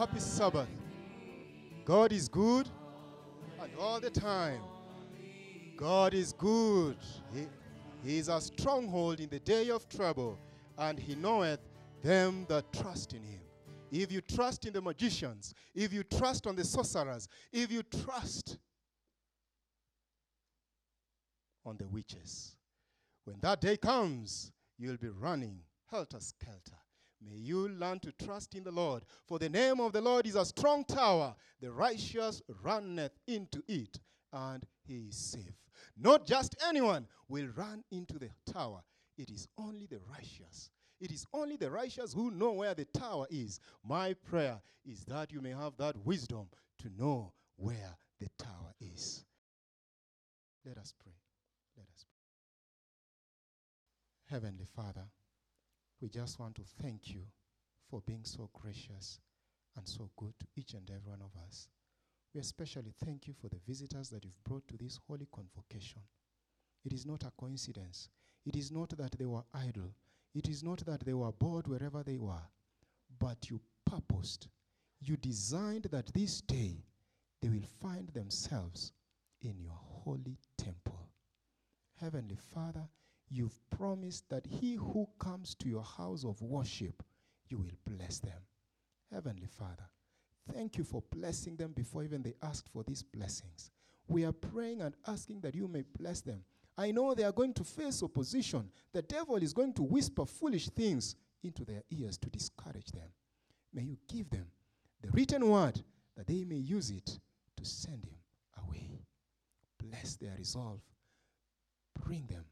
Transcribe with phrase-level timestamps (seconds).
[0.00, 0.66] Happy Sabbath.
[1.84, 2.66] God is good
[3.60, 4.62] and all the time.
[5.76, 6.96] God is good.
[7.34, 7.46] He,
[8.02, 10.38] he is a stronghold in the day of trouble,
[10.78, 11.60] and he knoweth
[12.02, 13.42] them that trust in him.
[13.92, 18.56] If you trust in the magicians, if you trust on the sorcerers, if you trust
[21.66, 22.56] on the witches,
[23.24, 25.58] when that day comes, you'll be running
[25.90, 26.79] helter skelter.
[27.22, 30.36] May you learn to trust in the Lord, for the name of the Lord is
[30.36, 31.34] a strong tower.
[31.60, 34.00] The righteous runneth into it,
[34.32, 35.54] and he is safe.
[35.96, 38.82] Not just anyone will run into the tower,
[39.18, 40.70] it is only the righteous.
[41.00, 43.60] It is only the righteous who know where the tower is.
[43.82, 46.48] My prayer is that you may have that wisdom
[46.78, 49.24] to know where the tower is.
[50.64, 51.12] Let us pray.
[51.76, 52.04] Let us
[54.28, 54.36] pray.
[54.36, 55.06] Heavenly Father,
[56.00, 57.22] we just want to thank you
[57.90, 59.20] for being so gracious
[59.76, 61.68] and so good to each and every one of us.
[62.34, 66.02] We especially thank you for the visitors that you've brought to this holy convocation.
[66.84, 68.08] It is not a coincidence.
[68.46, 69.94] It is not that they were idle.
[70.34, 72.42] It is not that they were bored wherever they were.
[73.18, 74.48] But you purposed,
[75.00, 76.84] you designed that this day
[77.42, 78.92] they will find themselves
[79.42, 81.08] in your holy temple.
[82.00, 82.88] Heavenly Father,
[83.30, 87.02] you've promised that he who comes to your house of worship,
[87.48, 88.38] you will bless them.
[89.12, 89.88] Heavenly Father,
[90.52, 93.70] thank you for blessing them before even they asked for these blessings.
[94.08, 96.42] We are praying and asking that you may bless them.
[96.76, 98.70] I know they are going to face opposition.
[98.92, 103.08] The devil is going to whisper foolish things into their ears to discourage them.
[103.72, 104.46] May you give them
[105.00, 105.80] the written word
[106.16, 107.18] that they may use it
[107.56, 108.18] to send him
[108.66, 109.04] away.
[109.78, 110.80] Bless their resolve.
[112.04, 112.44] Bring them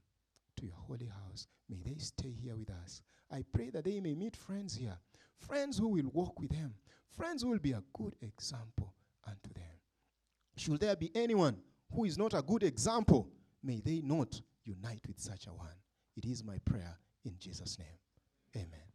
[0.58, 1.46] to your holy house.
[1.69, 3.02] May they stay here with us.
[3.30, 4.98] I pray that they may meet friends here,
[5.38, 6.74] friends who will walk with them,
[7.16, 8.94] friends who will be a good example
[9.26, 9.64] unto them.
[10.56, 11.56] Should there be anyone
[11.94, 13.28] who is not a good example,
[13.62, 15.69] may they not unite with such a one.
[16.16, 17.88] It is my prayer in Jesus' name.
[18.56, 18.88] Amen.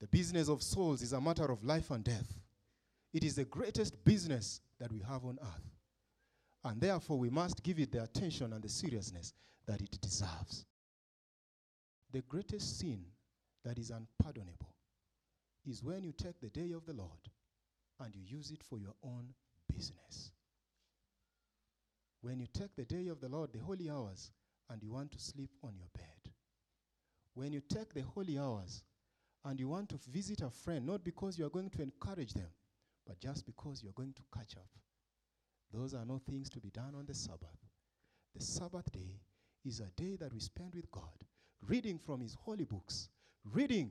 [0.00, 2.38] The business of souls is a matter of life and death.
[3.14, 5.75] It is the greatest business that we have on earth.
[6.66, 9.32] And therefore, we must give it the attention and the seriousness
[9.68, 10.66] that it deserves.
[12.12, 13.04] The greatest sin
[13.64, 14.74] that is unpardonable
[15.64, 17.30] is when you take the day of the Lord
[18.00, 19.28] and you use it for your own
[19.72, 20.32] business.
[22.20, 24.32] When you take the day of the Lord, the holy hours,
[24.68, 26.32] and you want to sleep on your bed.
[27.34, 28.82] When you take the holy hours
[29.44, 32.50] and you want to visit a friend, not because you are going to encourage them,
[33.06, 34.66] but just because you're going to catch up.
[35.76, 37.58] Those are not things to be done on the Sabbath.
[38.34, 39.20] The Sabbath day
[39.62, 41.24] is a day that we spend with God,
[41.68, 43.10] reading from His holy books,
[43.44, 43.90] reading,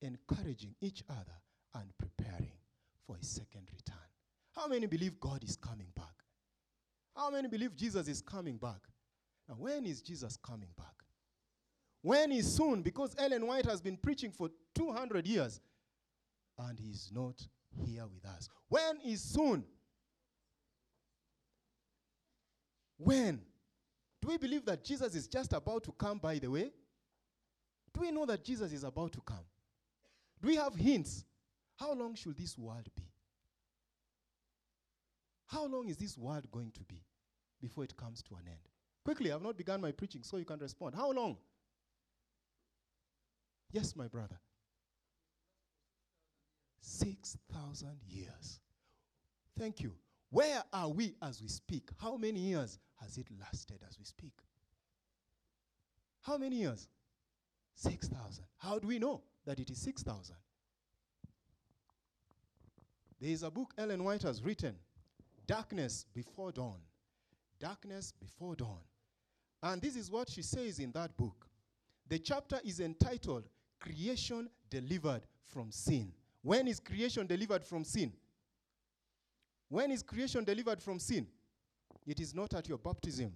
[0.00, 1.36] encouraging each other,
[1.74, 2.52] and preparing
[3.06, 3.98] for His second return.
[4.56, 6.06] How many believe God is coming back?
[7.14, 8.80] How many believe Jesus is coming back?
[9.46, 10.86] Now, when is Jesus coming back?
[12.00, 12.80] When is soon?
[12.80, 15.60] Because Ellen White has been preaching for 200 years
[16.58, 17.46] and he's not
[17.84, 18.48] here with us.
[18.68, 19.64] When is soon?
[23.02, 23.40] When?
[24.20, 26.70] Do we believe that Jesus is just about to come, by the way?
[27.94, 29.44] Do we know that Jesus is about to come?
[30.40, 31.24] Do we have hints?
[31.76, 33.04] How long should this world be?
[35.46, 37.02] How long is this world going to be
[37.60, 38.68] before it comes to an end?
[39.02, 40.94] Quickly, I've not begun my preaching, so you can respond.
[40.94, 41.38] How long?
[43.72, 44.38] Yes, my brother.
[46.82, 48.60] 6,000 years.
[49.58, 49.94] Thank you.
[50.30, 51.90] Where are we as we speak?
[52.00, 54.32] How many years has it lasted as we speak?
[56.22, 56.88] How many years?
[57.74, 58.44] 6,000.
[58.58, 60.36] How do we know that it is 6,000?
[63.20, 64.76] There is a book Ellen White has written,
[65.46, 66.78] Darkness Before Dawn.
[67.58, 68.80] Darkness Before Dawn.
[69.62, 71.46] And this is what she says in that book.
[72.08, 73.48] The chapter is entitled
[73.78, 76.12] Creation Delivered from Sin.
[76.42, 78.12] When is creation delivered from sin?
[79.70, 81.26] When is creation delivered from sin?
[82.06, 83.32] It is not at your baptism.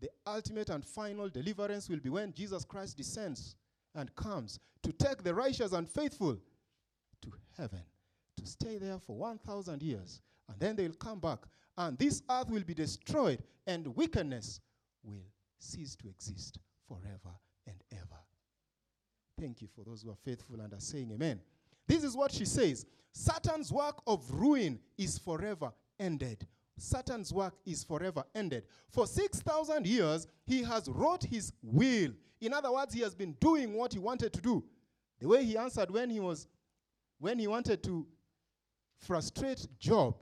[0.00, 3.54] The ultimate and final deliverance will be when Jesus Christ descends
[3.94, 6.38] and comes to take the righteous and faithful
[7.20, 7.82] to heaven,
[8.36, 10.20] to stay there for 1,000 years.
[10.48, 11.40] And then they'll come back,
[11.76, 14.60] and this earth will be destroyed, and wickedness
[15.04, 15.26] will
[15.58, 17.34] cease to exist forever
[17.66, 18.20] and ever.
[19.38, 21.40] Thank you for those who are faithful and are saying amen.
[21.88, 26.46] This is what she says Satan's work of ruin is forever ended.
[26.76, 28.62] Satan's work is forever ended.
[28.90, 32.12] For 6,000 years, he has wrought his will.
[32.40, 34.62] In other words, he has been doing what he wanted to do.
[35.18, 36.46] The way he answered when he was
[37.18, 38.06] when he wanted to
[39.00, 40.14] frustrate Job,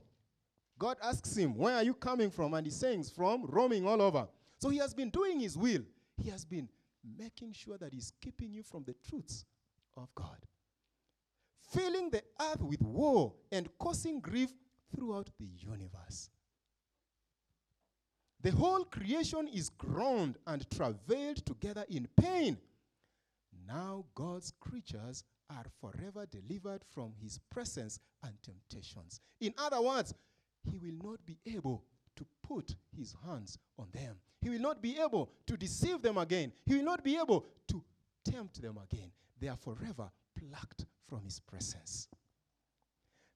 [0.78, 2.54] God asks him, Where are you coming from?
[2.54, 4.26] And he's saying, From roaming all over.
[4.58, 5.82] So he has been doing his will.
[6.16, 6.70] He has been
[7.18, 9.44] making sure that he's keeping you from the truths
[9.98, 10.38] of God.
[11.68, 14.50] Filling the earth with woe and causing grief
[14.94, 16.30] throughout the universe.
[18.42, 22.56] The whole creation is groaned and travailed together in pain.
[23.66, 29.20] Now God's creatures are forever delivered from his presence and temptations.
[29.40, 30.14] In other words,
[30.70, 31.82] he will not be able
[32.16, 34.16] to put his hands on them.
[34.40, 36.52] He will not be able to deceive them again.
[36.64, 37.82] He will not be able to
[38.24, 39.10] tempt them again.
[39.40, 42.08] They are forever plucked from his presence.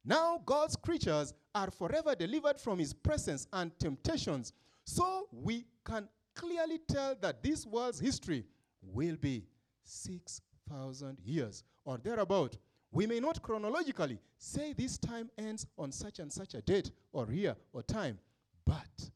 [0.04, 4.52] Now, God's creatures are forever delivered from his presence and temptations.
[4.84, 8.44] So we can clearly tell that this world's history
[8.82, 9.44] will be
[9.84, 12.56] 6,000 years or thereabout.
[12.92, 17.30] We may not chronologically say this time ends on such and such a date or
[17.30, 18.18] year or time,
[18.64, 19.10] but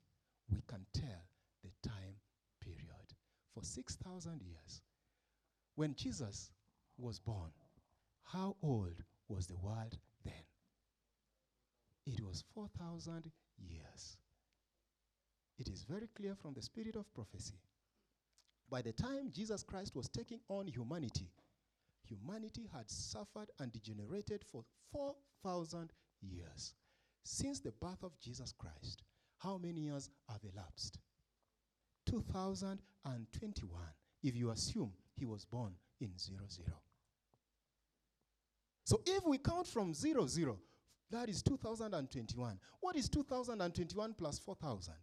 [0.49, 1.25] we can tell
[1.62, 2.17] the time
[2.61, 3.15] period.
[3.55, 4.83] For 6,000 years,
[5.77, 6.51] when Jesus
[6.99, 7.51] was born,
[8.34, 10.32] how old was the world then?
[12.04, 14.16] It was 4,000 years.
[15.56, 17.60] It is very clear from the spirit of prophecy.
[18.69, 21.31] By the time Jesus Christ was taking on humanity,
[22.02, 26.75] humanity had suffered and degenerated for 4,000 years.
[27.22, 29.02] Since the birth of Jesus Christ,
[29.38, 30.98] how many years have elapsed?
[32.06, 33.81] 2021,
[34.25, 36.83] if you assume he was born in 00.
[38.84, 40.58] So if we count from 00,
[41.10, 42.58] that is 2021.
[42.81, 44.94] What is 2021 plus 4,000?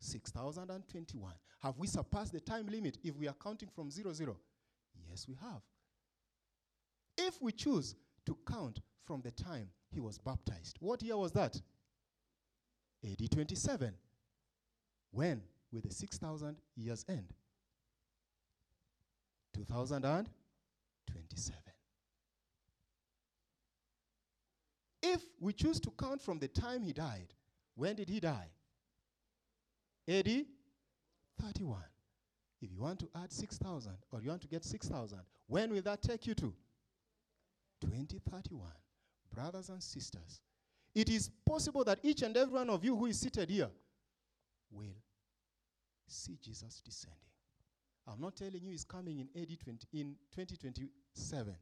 [0.00, 1.32] 6,021.
[1.62, 4.36] Have we surpassed the time limit if we are counting from 00?
[5.08, 5.62] Yes, we have.
[7.16, 7.94] If we choose
[8.26, 11.60] to count from the time he was baptized, what year was that?
[13.04, 13.94] AD 27.
[15.12, 17.32] When will the 6,000 years end?
[19.54, 21.69] 2027.
[25.02, 27.32] If we choose to count from the time he died,
[27.74, 28.48] when did he die?
[30.08, 30.44] AD
[31.40, 31.78] 31.
[32.60, 36.02] If you want to add 6,000 or you want to get 6,000, when will that
[36.02, 36.52] take you to?
[37.80, 38.68] 2031.
[39.32, 40.40] Brothers and sisters,
[40.94, 43.70] it is possible that each and every one of you who is seated here
[44.70, 44.96] will
[46.06, 47.18] see Jesus descending.
[48.06, 51.54] I'm not telling you he's coming in AD 20, in 2027.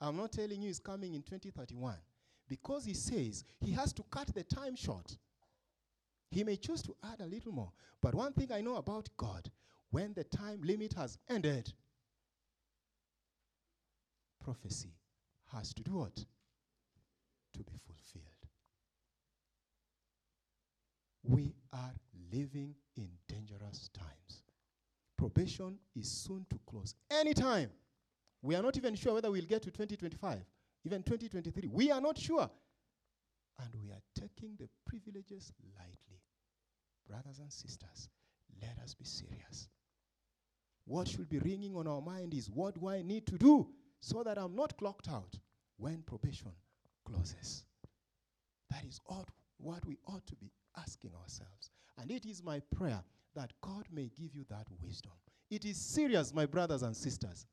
[0.00, 1.94] I'm not telling you he's coming in 2031
[2.48, 5.16] because he says he has to cut the time short.
[6.30, 7.72] He may choose to add a little more.
[8.02, 9.50] But one thing I know about God,
[9.90, 11.72] when the time limit has ended,
[14.42, 14.94] prophecy
[15.52, 16.14] has to do what?
[16.16, 18.24] To be fulfilled.
[21.22, 21.94] We are
[22.32, 24.42] living in dangerous times.
[25.16, 26.94] Probation is soon to close.
[27.10, 27.70] Anytime.
[28.42, 30.38] We are not even sure whether we'll get to 2025,
[30.86, 31.68] even 2023.
[31.68, 32.48] We are not sure.
[33.58, 36.22] And we are taking the privileges lightly.
[37.08, 38.08] Brothers and sisters,
[38.62, 39.68] let us be serious.
[40.84, 43.68] What should be ringing on our mind is what do I need to do
[44.00, 45.34] so that I'm not clocked out
[45.76, 46.52] when probation
[47.04, 47.64] closes?
[48.70, 49.28] That is ought,
[49.58, 51.70] what we ought to be asking ourselves.
[51.98, 53.02] And it is my prayer
[53.34, 55.12] that God may give you that wisdom.
[55.50, 57.46] It is serious, my brothers and sisters.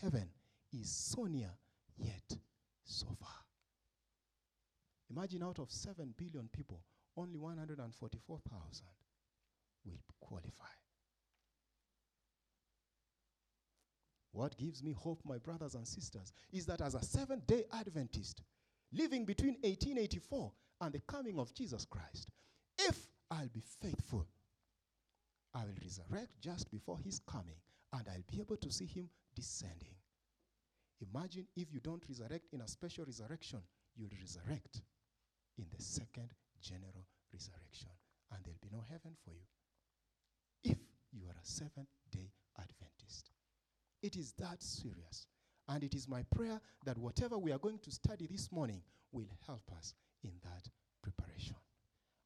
[0.00, 0.28] Heaven
[0.72, 1.50] is so near,
[1.96, 2.38] yet
[2.92, 3.28] so far.
[5.10, 6.80] Imagine out of 7 billion people,
[7.16, 8.86] only 144,000
[9.84, 10.64] will qualify.
[14.32, 18.42] What gives me hope, my brothers and sisters, is that as a seventh day Adventist,
[18.92, 22.28] living between 1884 and the coming of Jesus Christ,
[22.78, 24.26] if I'll be faithful,
[25.54, 27.56] I will resurrect just before his coming
[27.92, 29.94] and I'll be able to see him descending.
[31.12, 33.60] Imagine if you don't resurrect in a special resurrection,
[33.96, 34.82] you'll resurrect
[35.58, 36.30] in the second
[36.60, 37.90] general resurrection,
[38.30, 39.46] and there'll be no heaven for you
[40.64, 40.78] if
[41.12, 43.30] you are a seventh day Adventist.
[44.02, 45.26] It is that serious.
[45.68, 48.82] And it is my prayer that whatever we are going to study this morning
[49.12, 49.94] will help us
[50.24, 50.68] in that
[51.02, 51.56] preparation.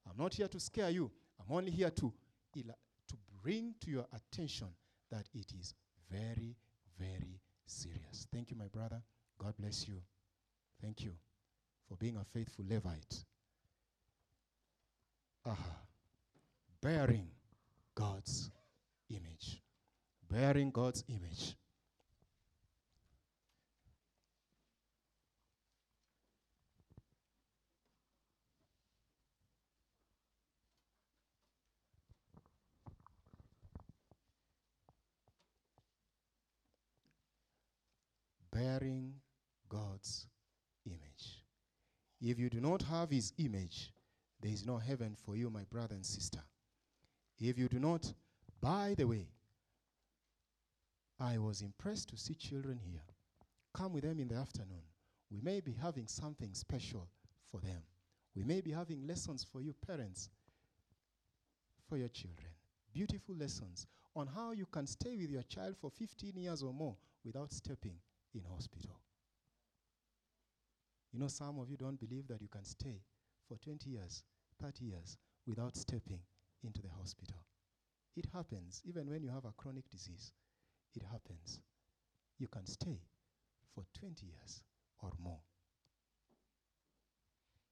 [0.09, 2.13] I'm not here to scare you, I'm only here to,
[2.55, 4.69] to bring to your attention
[5.11, 5.75] that it is
[6.11, 6.57] very,
[6.99, 8.27] very serious.
[8.33, 9.03] Thank you, my brother.
[9.39, 9.97] God bless you.
[10.83, 11.13] Thank you
[11.89, 13.25] for being a faithful Levite.
[15.45, 15.77] Aha.
[16.83, 17.29] Bearing
[17.95, 18.51] God's
[19.11, 19.63] image.
[20.31, 21.57] Bearing God's image.
[38.57, 39.13] Bearing
[39.69, 40.27] God's
[40.87, 41.45] image.
[42.21, 43.93] If you do not have his image,
[44.41, 46.41] there is no heaven for you, my brother and sister.
[47.39, 48.11] If you do not,
[48.63, 49.29] by the way,
[51.21, 53.03] I was impressed to see children here.
[53.75, 54.85] Come with them in the afternoon.
[55.31, 57.09] We may be having something special
[57.51, 57.83] for them.
[58.35, 60.31] We may be having lessons for you, parents,
[61.89, 62.49] for your children.
[62.95, 66.97] Beautiful lessons on how you can stay with your child for 15 years or more
[67.23, 67.97] without stepping
[68.37, 69.01] in hospital.
[71.13, 73.01] You know, some of you don't believe that you can stay
[73.49, 74.23] for 20 years,
[74.61, 75.17] 30 years
[75.47, 76.21] without stepping
[76.63, 77.39] into the hospital.
[78.17, 80.33] It happens, even when you have a chronic disease,
[80.95, 81.61] it happens.
[82.39, 83.01] You can stay
[83.75, 84.63] for 20 years
[85.03, 85.41] or more.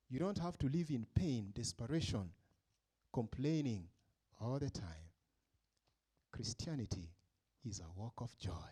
[0.09, 2.31] You don't have to live in pain, desperation,
[3.13, 3.89] complaining
[4.41, 5.11] all the time.
[6.31, 7.11] Christianity
[7.65, 8.71] is a walk of joy,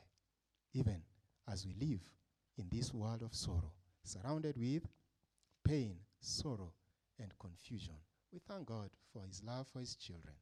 [0.75, 1.03] even
[1.51, 2.01] as we live
[2.59, 3.73] in this world of sorrow,
[4.05, 4.87] surrounded with
[5.65, 6.73] pain, sorrow,
[7.19, 7.95] and confusion.
[8.33, 10.35] We thank God for His love for His children.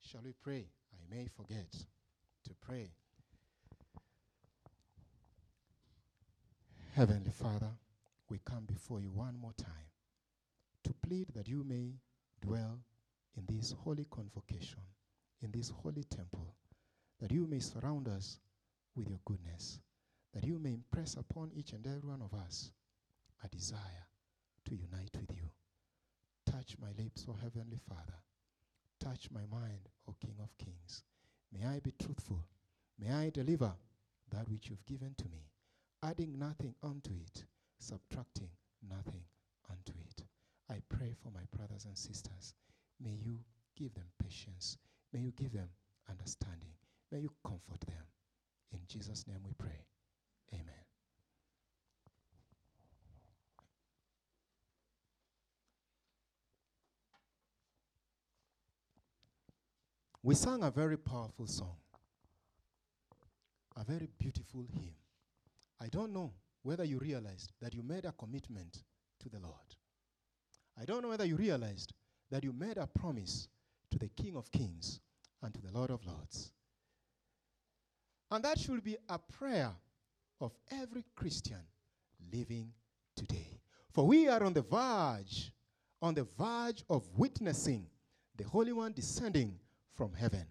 [0.00, 0.66] Shall we pray?
[0.92, 1.72] I may forget
[2.44, 2.90] to pray.
[6.94, 7.70] Heavenly Father,
[8.28, 9.88] we come before you one more time
[10.84, 11.94] to plead that you may
[12.40, 12.80] dwell
[13.36, 14.80] in this holy convocation,
[15.42, 16.54] in this holy temple,
[17.20, 18.38] that you may surround us
[18.94, 19.80] with your goodness,
[20.34, 22.70] that you may impress upon each and every one of us
[23.44, 24.06] a desire
[24.64, 25.48] to unite with you.
[26.50, 28.18] Touch my lips, O Heavenly Father.
[29.00, 31.02] Touch my mind, O King of Kings.
[31.52, 32.44] May I be truthful.
[32.98, 33.72] May I deliver
[34.30, 35.52] that which you've given to me
[36.02, 37.44] adding nothing unto it,
[37.78, 38.48] subtracting
[38.88, 39.22] nothing
[39.70, 40.24] unto it.
[40.70, 42.54] I pray for my brothers and sisters.
[43.02, 43.38] May you
[43.76, 44.78] give them patience.
[45.12, 45.68] May you give them
[46.10, 46.74] understanding.
[47.10, 48.04] May you comfort them.
[48.72, 49.86] In Jesus' name we pray.
[50.52, 50.66] Amen.
[60.22, 61.76] We sang a very powerful song,
[63.76, 64.94] a very beautiful hymn.
[65.80, 66.32] I don't know
[66.62, 68.84] whether you realized that you made a commitment
[69.20, 69.54] to the Lord.
[70.80, 71.92] I don't know whether you realized
[72.30, 73.48] that you made a promise
[73.90, 75.00] to the King of Kings
[75.42, 76.52] and to the Lord of Lords.
[78.30, 79.72] And that should be a prayer
[80.42, 81.62] of every Christian
[82.32, 82.72] living
[83.16, 83.60] today.
[83.92, 85.52] For we are on the verge,
[86.00, 87.86] on the verge of witnessing
[88.36, 89.58] the Holy One descending
[89.94, 90.46] from heaven.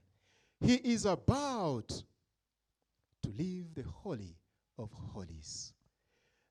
[0.60, 4.38] He is about to leave the holy
[4.78, 5.74] of holies,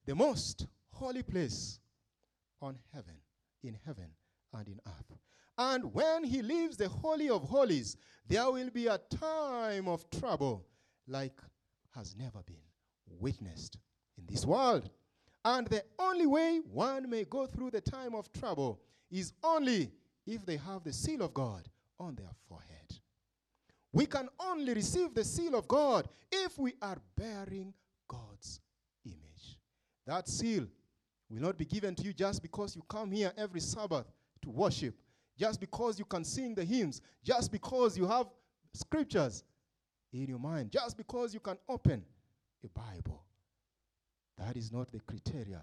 [0.04, 1.78] the most holy place
[2.61, 3.14] on heaven,
[3.62, 4.11] in heaven
[4.52, 5.18] and in earth.
[5.56, 10.66] And when he leaves the holy of holies, there will be a time of trouble
[11.06, 11.38] like
[11.94, 12.70] has never been
[13.19, 13.79] witnessed
[14.19, 14.90] in this world.
[15.45, 19.90] And the only way one may go through the time of trouble is only
[20.26, 22.69] if they have the seal of God on their forehead.
[23.93, 27.75] We can only receive the seal of God if we are bearing
[28.07, 28.61] God's
[29.05, 29.59] image.
[30.07, 30.67] That seal
[31.29, 34.07] will not be given to you just because you come here every Sabbath
[34.43, 34.95] to worship,
[35.38, 38.26] just because you can sing the hymns, just because you have
[38.73, 39.43] scriptures
[40.12, 42.05] in your mind, just because you can open
[42.64, 43.25] a Bible.
[44.38, 45.62] That is not the criteria.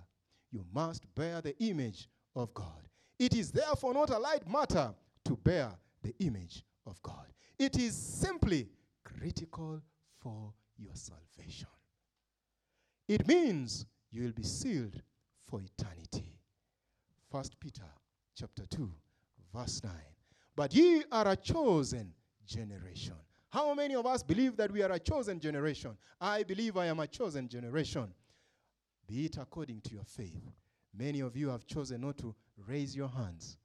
[0.51, 2.87] You must bear the image of God.
[3.19, 4.93] It is therefore not a light matter
[5.25, 5.71] to bear
[6.03, 7.25] the image of God.
[7.57, 8.69] It is simply
[9.03, 9.81] critical
[10.21, 11.67] for your salvation.
[13.07, 15.01] It means you will be sealed
[15.45, 16.39] for eternity.
[17.31, 17.89] First Peter
[18.35, 18.89] chapter 2
[19.53, 19.93] verse 9.
[20.55, 22.13] But ye are a chosen
[22.45, 23.15] generation.
[23.49, 25.97] How many of us believe that we are a chosen generation?
[26.19, 28.13] I believe I am a chosen generation.
[29.07, 30.49] Be it according to your faith.
[30.97, 32.35] Many of you have chosen not to
[32.67, 33.57] raise your hands.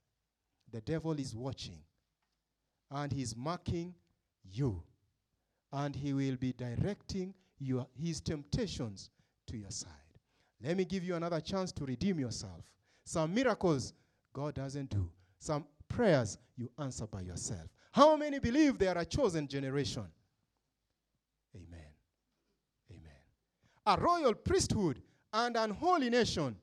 [0.70, 1.80] The devil is watching
[2.90, 3.94] and he's marking
[4.44, 4.82] you
[5.72, 9.10] and he will be directing your, his temptations
[9.46, 9.90] to your side.
[10.62, 12.62] Let me give you another chance to redeem yourself.
[13.04, 13.94] Some miracles
[14.32, 17.68] God doesn't do, some prayers you answer by yourself.
[17.92, 20.06] How many believe they are a chosen generation?
[21.54, 21.92] Amen.
[22.90, 23.12] Amen.
[23.86, 26.56] A royal priesthood and an holy nation,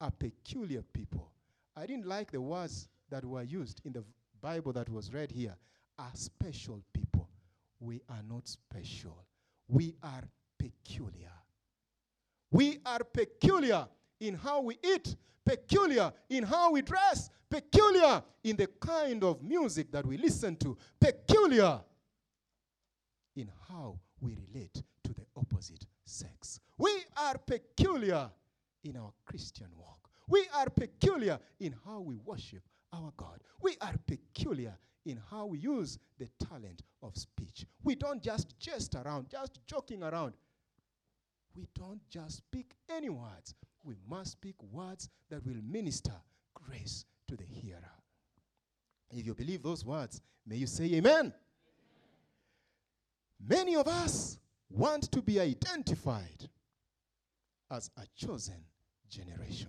[0.00, 1.30] a peculiar people.
[1.76, 4.04] I didn't like the words that were used in the
[4.40, 5.56] Bible that was read here.
[5.98, 7.28] A special people.
[7.80, 9.24] We are not special,
[9.68, 10.22] we are
[10.58, 11.32] peculiar.
[12.50, 13.86] We are peculiar
[14.20, 19.90] in how we eat, peculiar in how we dress, peculiar in the kind of music
[19.92, 21.80] that we listen to, peculiar
[23.36, 26.60] in how we relate to the opposite sex.
[26.76, 28.30] We are peculiar
[28.84, 30.08] in our Christian walk.
[30.28, 32.62] We are peculiar in how we worship
[32.92, 33.40] our God.
[33.60, 37.64] We are peculiar in how we use the talent of speech.
[37.82, 40.34] We don't just jest around, just joking around.
[41.54, 43.54] We don't just speak any words.
[43.82, 46.12] We must speak words that will minister
[46.54, 47.78] grace to the hearer.
[49.10, 51.02] If you believe those words, may you say amen.
[51.14, 51.32] amen.
[53.46, 56.48] Many of us want to be identified
[57.70, 58.64] as a chosen
[59.08, 59.68] generation.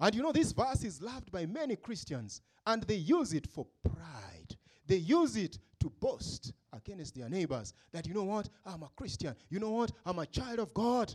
[0.00, 3.66] And you know, this verse is loved by many Christians, and they use it for
[3.82, 4.56] pride.
[4.86, 9.34] They use it to boast against their neighbors that, you know what, I'm a Christian.
[9.48, 11.14] You know what, I'm a child of God.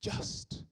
[0.00, 0.64] Just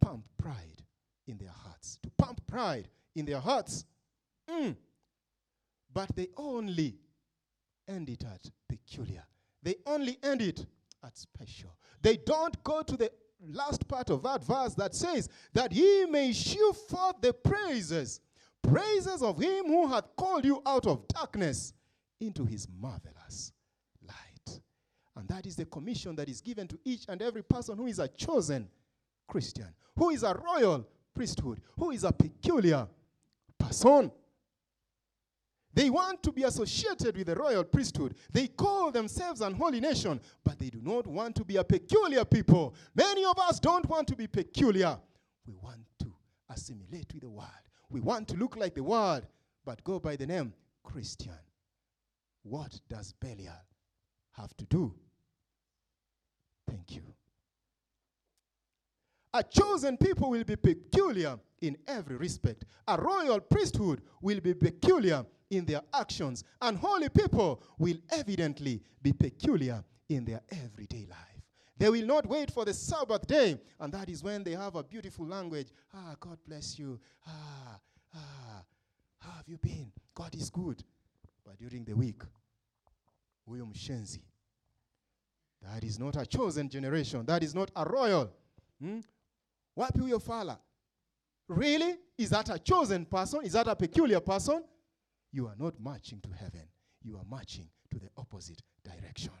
[0.00, 0.82] pump pride
[1.26, 1.98] in their hearts.
[2.02, 3.84] To pump pride in their hearts.
[4.48, 4.76] Mm.
[5.92, 6.96] But they only
[7.88, 9.24] end it at peculiar.
[9.62, 10.64] They only end it
[11.04, 11.76] at special.
[12.02, 13.10] They don't go to the
[13.52, 18.20] last part of that verse that says that ye may shew forth the praises,
[18.62, 21.72] praises of him who hath called you out of darkness
[22.20, 23.52] into his marvelous
[24.06, 24.60] light.
[25.16, 27.98] And that is the commission that is given to each and every person who is
[27.98, 28.68] a chosen
[29.28, 32.88] Christian, who is a royal priesthood, who is a peculiar
[33.58, 34.10] person.
[35.74, 38.16] They want to be associated with the royal priesthood.
[38.32, 42.24] They call themselves an holy nation, but they do not want to be a peculiar
[42.24, 42.74] people.
[42.94, 44.98] Many of us don't want to be peculiar.
[45.46, 46.12] We want to
[46.50, 47.48] assimilate with the world.
[47.90, 49.26] We want to look like the world,
[49.64, 51.38] but go by the name Christian.
[52.42, 53.52] What does Belial
[54.32, 54.94] have to do?
[56.66, 57.02] Thank you.
[59.38, 62.64] A chosen people will be peculiar in every respect.
[62.88, 69.12] A royal priesthood will be peculiar in their actions, and holy people will evidently be
[69.12, 71.40] peculiar in their everyday life.
[71.76, 74.82] They will not wait for the Sabbath day, and that is when they have a
[74.82, 75.68] beautiful language.
[75.94, 76.98] Ah, God bless you.
[77.24, 77.78] Ah,
[78.16, 78.62] ah,
[79.20, 79.92] how have you been?
[80.16, 80.82] God is good.
[81.46, 82.22] But during the week,
[83.46, 84.20] huyo mshenzi.
[85.62, 87.24] That is not a chosen generation.
[87.24, 88.32] That is not a royal.
[88.80, 88.98] Hmm?
[89.78, 90.58] Wapi huyo fala?
[91.48, 91.96] Really?
[92.18, 93.44] Is that a chosen person?
[93.44, 94.62] Is that a peculiar person?
[95.32, 96.66] you are not marching to heaven.
[97.02, 99.32] You are marching to the opposite direction.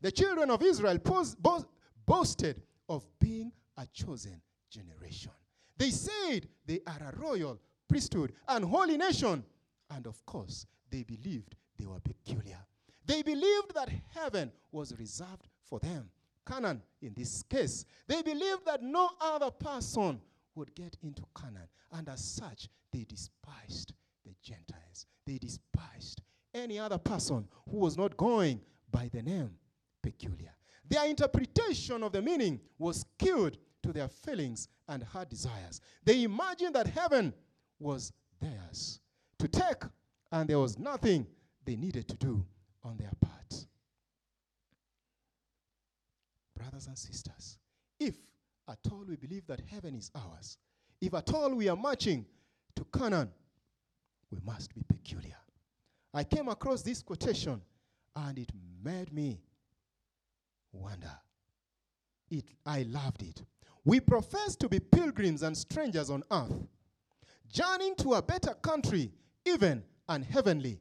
[0.00, 1.66] The children of Israel pos- bo-
[2.06, 5.32] boasted of being a chosen generation.
[5.76, 7.58] They said they are a royal
[7.88, 9.44] priesthood and holy nation.
[9.90, 12.58] And of course, they believed they were peculiar.
[13.06, 16.10] They believed that heaven was reserved for them.
[16.50, 20.20] Canaan, in this case, they believed that no other person
[20.54, 21.68] would get into Canaan.
[21.92, 23.92] And as such, they despised
[24.24, 25.06] the Gentiles.
[25.26, 28.60] They despised any other person who was not going
[28.90, 29.50] by the name
[30.02, 30.50] peculiar.
[30.88, 35.80] Their interpretation of the meaning was skewed to their feelings and heart desires.
[36.04, 37.32] They imagined that heaven
[37.78, 39.00] was theirs
[39.38, 39.84] to take,
[40.32, 41.26] and there was nothing
[41.64, 42.44] they needed to do
[42.82, 43.66] on their part.
[46.60, 47.58] Brothers and sisters,
[47.98, 48.14] if
[48.68, 50.58] at all we believe that heaven is ours,
[51.00, 52.26] if at all we are marching
[52.76, 53.30] to Canaan,
[54.30, 55.36] we must be peculiar.
[56.12, 57.62] I came across this quotation
[58.14, 58.50] and it
[58.84, 59.40] made me
[60.70, 61.12] wonder.
[62.30, 63.42] It, I loved it.
[63.84, 66.66] We profess to be pilgrims and strangers on earth,
[67.48, 69.10] journeying to a better country,
[69.46, 70.78] even and heavenly.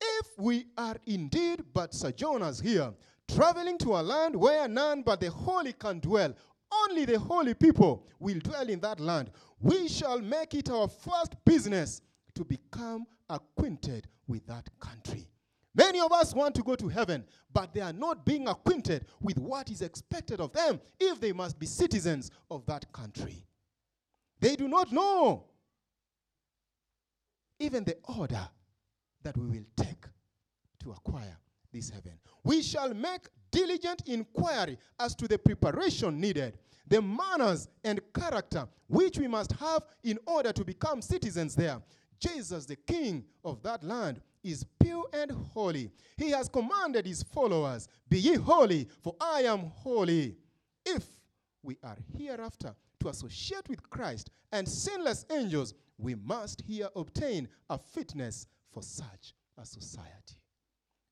[0.00, 2.94] If we are indeed but sojourners here,
[3.34, 6.34] traveling to a land where none but the holy can dwell,
[6.84, 9.30] only the holy people will dwell in that land.
[9.60, 12.00] We shall make it our first business
[12.34, 15.28] to become acquainted with that country.
[15.74, 19.38] Many of us want to go to heaven, but they are not being acquainted with
[19.38, 23.44] what is expected of them if they must be citizens of that country.
[24.40, 25.44] They do not know
[27.58, 28.48] even the order
[29.22, 30.06] that we will take
[30.82, 31.36] to acquire
[31.72, 32.12] this heaven.
[32.44, 39.18] We shall make diligent inquiry as to the preparation needed, the manners and character which
[39.18, 41.80] we must have in order to become citizens there.
[42.18, 45.90] Jesus, the king of that land, is pure and holy.
[46.16, 50.36] He has commanded his followers, Be ye holy, for I am holy.
[50.84, 51.04] If
[51.62, 57.78] we are hereafter to associate with Christ and sinless angels, we must here obtain a
[57.78, 60.36] fitness for such a society.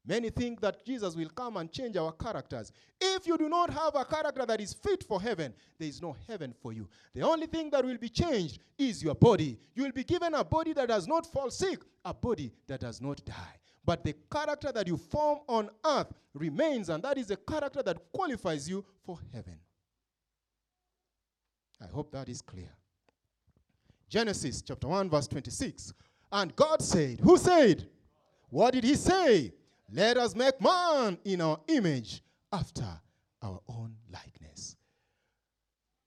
[0.08, 2.72] Many think that Jesus will come and change our characters.
[2.98, 6.16] If you do not have a character that is fit for heaven, there is no
[6.26, 6.88] heaven for you.
[7.14, 9.58] The only thing that will be changed is your body.
[9.74, 13.02] You will be given a body that does not fall sick, a body that does
[13.02, 13.58] not die.
[13.84, 17.98] But the character that you form on earth remains, and that is the character that
[18.10, 19.58] qualifies you for heaven.
[21.82, 22.70] I hope that is clear.
[24.08, 25.92] Genesis chapter 1, verse 26.
[26.32, 27.86] And God said, Who said?
[28.48, 29.52] What did he say?
[29.90, 32.22] Let us make man in our image
[32.52, 32.86] after
[33.42, 34.76] our own likeness.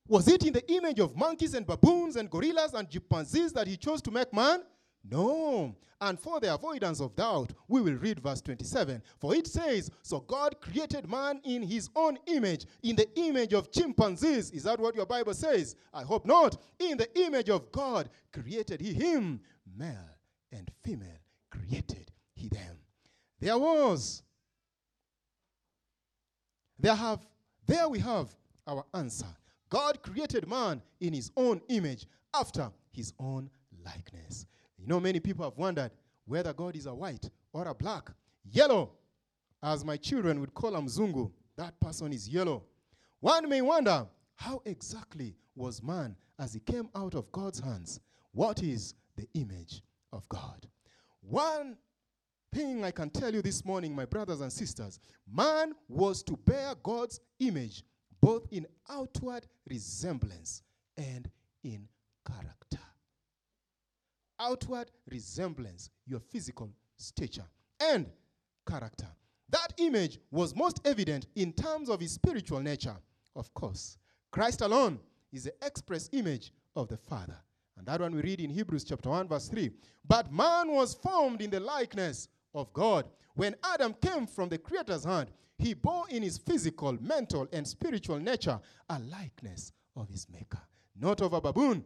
[0.07, 3.77] Was it in the image of monkeys and baboons and gorillas and chimpanzees that he
[3.77, 4.61] chose to make man?
[5.09, 5.75] No.
[5.99, 9.01] And for the avoidance of doubt, we will read verse 27.
[9.19, 13.71] For it says, So God created man in his own image, in the image of
[13.71, 14.51] chimpanzees.
[14.51, 15.75] Is that what your Bible says?
[15.93, 16.57] I hope not.
[16.79, 19.41] In the image of God created he him,
[19.77, 20.17] male
[20.51, 21.19] and female
[21.51, 22.77] created he them.
[23.41, 24.21] There was.
[26.79, 27.19] There have
[27.67, 28.33] there we have
[28.67, 29.27] our answer.
[29.69, 33.49] God created man in his own image after his own
[33.83, 34.45] likeness.
[34.77, 35.91] You know, many people have wondered
[36.25, 38.11] whether God is a white or a black.
[38.43, 38.91] Yellow,
[39.63, 42.63] as my children would call him Zungu, that person is yellow.
[43.19, 47.99] One may wonder how exactly was man as he came out of God's hands?
[48.33, 50.67] What is the image of God?
[51.21, 51.77] One
[52.53, 54.99] thing I can tell you this morning, my brothers and sisters
[55.31, 57.83] man was to bear God's image
[58.21, 60.61] both in outward resemblance
[60.97, 61.29] and
[61.63, 61.87] in
[62.25, 62.61] character
[64.41, 67.45] outward resemblance, your physical stature,
[67.79, 68.07] and
[68.67, 69.07] character.
[69.49, 72.95] That image was most evident in terms of his spiritual nature.
[73.35, 73.97] Of course,
[74.31, 74.99] Christ alone
[75.31, 77.37] is the express image of the Father.
[77.77, 79.71] And that one we read in Hebrews chapter 1, verse 3.
[80.07, 83.05] But man was formed in the likeness of God.
[83.35, 88.19] When Adam came from the Creator's hand, he bore in his physical, mental, and spiritual
[88.19, 88.59] nature
[88.89, 90.61] a likeness of his Maker.
[90.95, 91.85] Not of a baboon,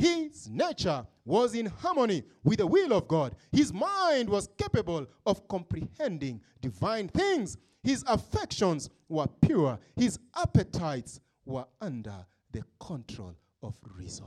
[0.00, 3.34] his nature was in harmony with the will of God.
[3.52, 7.58] His mind was capable of comprehending divine things.
[7.82, 9.78] His affections were pure.
[9.96, 14.24] His appetites were under the control of reason.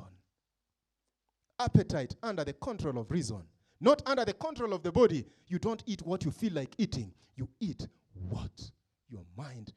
[1.59, 3.41] Appetite under the control of reason,
[3.83, 5.25] not under the control of the body.
[5.47, 8.71] You don't eat what you feel like eating, you eat what
[9.09, 9.73] your mind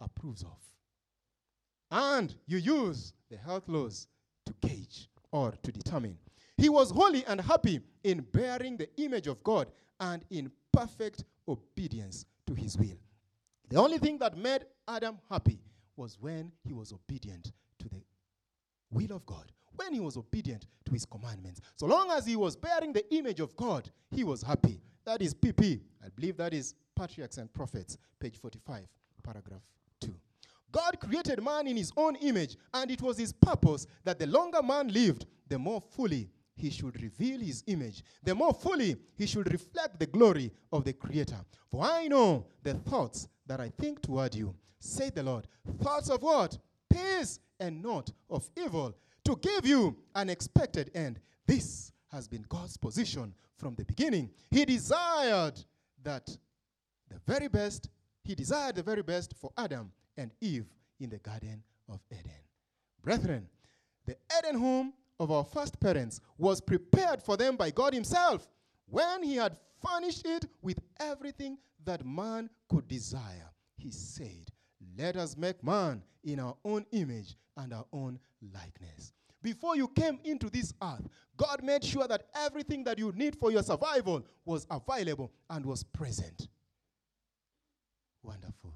[0.00, 0.58] approves of.
[1.90, 4.06] And you use the health laws
[4.46, 6.16] to gauge or to determine.
[6.56, 9.66] He was holy and happy in bearing the image of God
[9.98, 12.98] and in perfect obedience to his will.
[13.68, 15.60] The only thing that made Adam happy
[15.96, 18.02] was when he was obedient to the
[18.92, 21.60] will of God, when he was obedient to his commandments.
[21.76, 24.80] So long as he was bearing the image of God, he was happy.
[25.04, 25.80] That is PP.
[26.04, 28.86] I believe that is Patriarchs and Prophets, page 45,
[29.22, 29.62] paragraph
[30.00, 30.14] 2.
[30.70, 34.62] God created man in his own image, and it was his purpose that the longer
[34.62, 39.52] man lived, the more fully he should reveal his image, the more fully he should
[39.52, 41.38] reflect the glory of the Creator.
[41.70, 45.46] For I know the thoughts that I think toward you, say the Lord.
[45.82, 46.58] Thoughts of what?
[46.90, 51.20] Peace and not of evil, to give you an expected end.
[51.46, 54.30] This has been God's position from the beginning.
[54.50, 55.58] He desired
[56.02, 56.26] that
[57.08, 57.88] the very best,
[58.24, 60.66] he desired the very best for Adam and Eve
[61.00, 62.30] in the Garden of Eden.
[63.02, 63.48] Brethren,
[64.06, 68.48] the Eden home of our first parents was prepared for them by God Himself
[68.86, 73.50] when He had furnished it with everything that man could desire.
[73.76, 74.50] He said,
[74.96, 78.18] Let us make man in our own image and our own
[78.54, 79.12] likeness.
[79.42, 83.50] Before you came into this earth, God made sure that everything that you need for
[83.50, 86.48] your survival was available and was present.
[88.22, 88.74] Wonderful.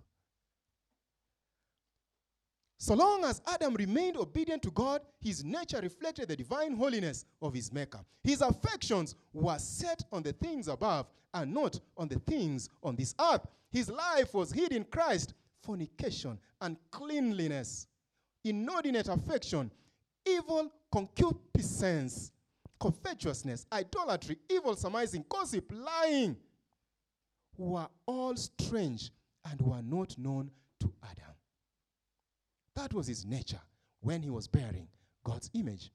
[2.79, 7.55] So long as Adam remained obedient to God, his nature reflected the divine holiness of
[7.55, 8.01] his Maker.
[8.23, 13.15] His affections were set on the things above and not on the things on this
[13.21, 13.47] earth.
[13.73, 15.35] His life was hid in Christ,
[15.67, 17.89] fornication, uncleanliness,
[18.45, 19.71] inordinate affection,
[20.25, 22.31] evil concupiscence,
[22.81, 26.37] covetousness, idolatry, evil surmising, gossip, lying,
[27.59, 29.11] were all strange
[29.51, 31.35] and were not known to Adam.
[32.77, 33.61] That was his nature
[34.01, 34.87] when he was bearing
[35.25, 35.91] God's image.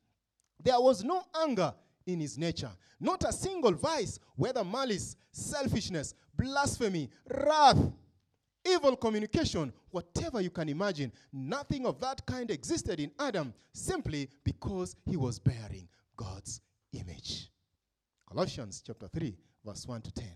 [0.63, 1.73] There was no anger
[2.05, 7.77] in his nature, not a single vice, whether malice, selfishness, blasphemy, wrath,
[8.65, 11.11] evil communication, whatever you can imagine.
[11.31, 16.61] Nothing of that kind existed in Adam simply because he was bearing God's
[16.93, 17.49] image.
[18.27, 20.27] Colossians chapter 3, verse 1 to 10.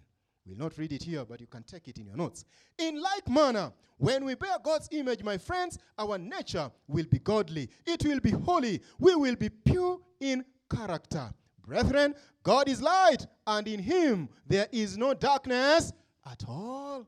[0.45, 2.45] We'll not read it here, but you can take it in your notes.
[2.77, 7.69] In like manner, when we bear God's image, my friends, our nature will be godly.
[7.85, 8.81] It will be holy.
[8.99, 11.33] We will be pure in character.
[11.65, 15.93] Brethren, God is light, and in him there is no darkness
[16.29, 17.07] at all.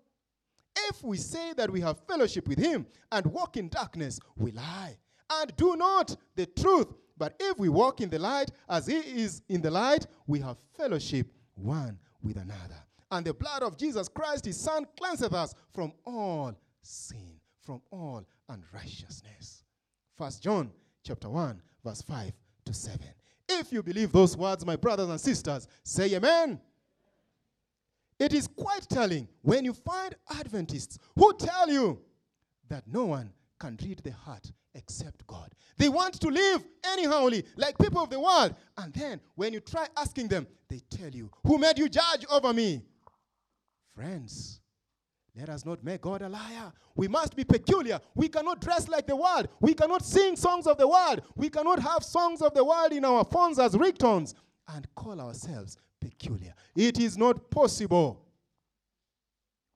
[0.89, 4.97] If we say that we have fellowship with him and walk in darkness, we lie
[5.29, 6.93] and do not the truth.
[7.17, 10.57] But if we walk in the light as he is in the light, we have
[10.75, 12.83] fellowship one with another.
[13.11, 18.23] And the blood of Jesus Christ, his son, cleanseth us from all sin, from all
[18.49, 19.63] unrighteousness.
[20.17, 20.71] First John
[21.03, 22.31] chapter 1, verse 5
[22.65, 22.99] to 7.
[23.49, 26.59] If you believe those words, my brothers and sisters, say amen.
[28.19, 31.99] It is quite telling when you find Adventists who tell you
[32.69, 35.53] that no one can read the heart except God.
[35.77, 38.55] They want to live anyhowly, like people of the world.
[38.77, 42.53] And then when you try asking them, they tell you, Who made you judge over
[42.53, 42.81] me?
[43.95, 44.61] Friends,
[45.35, 46.73] let us not make God a liar.
[46.95, 47.99] We must be peculiar.
[48.15, 49.47] We cannot dress like the world.
[49.59, 51.21] We cannot sing songs of the world.
[51.35, 54.33] We cannot have songs of the world in our phones as ringtones
[54.67, 56.53] and call ourselves peculiar.
[56.75, 58.23] It is not possible.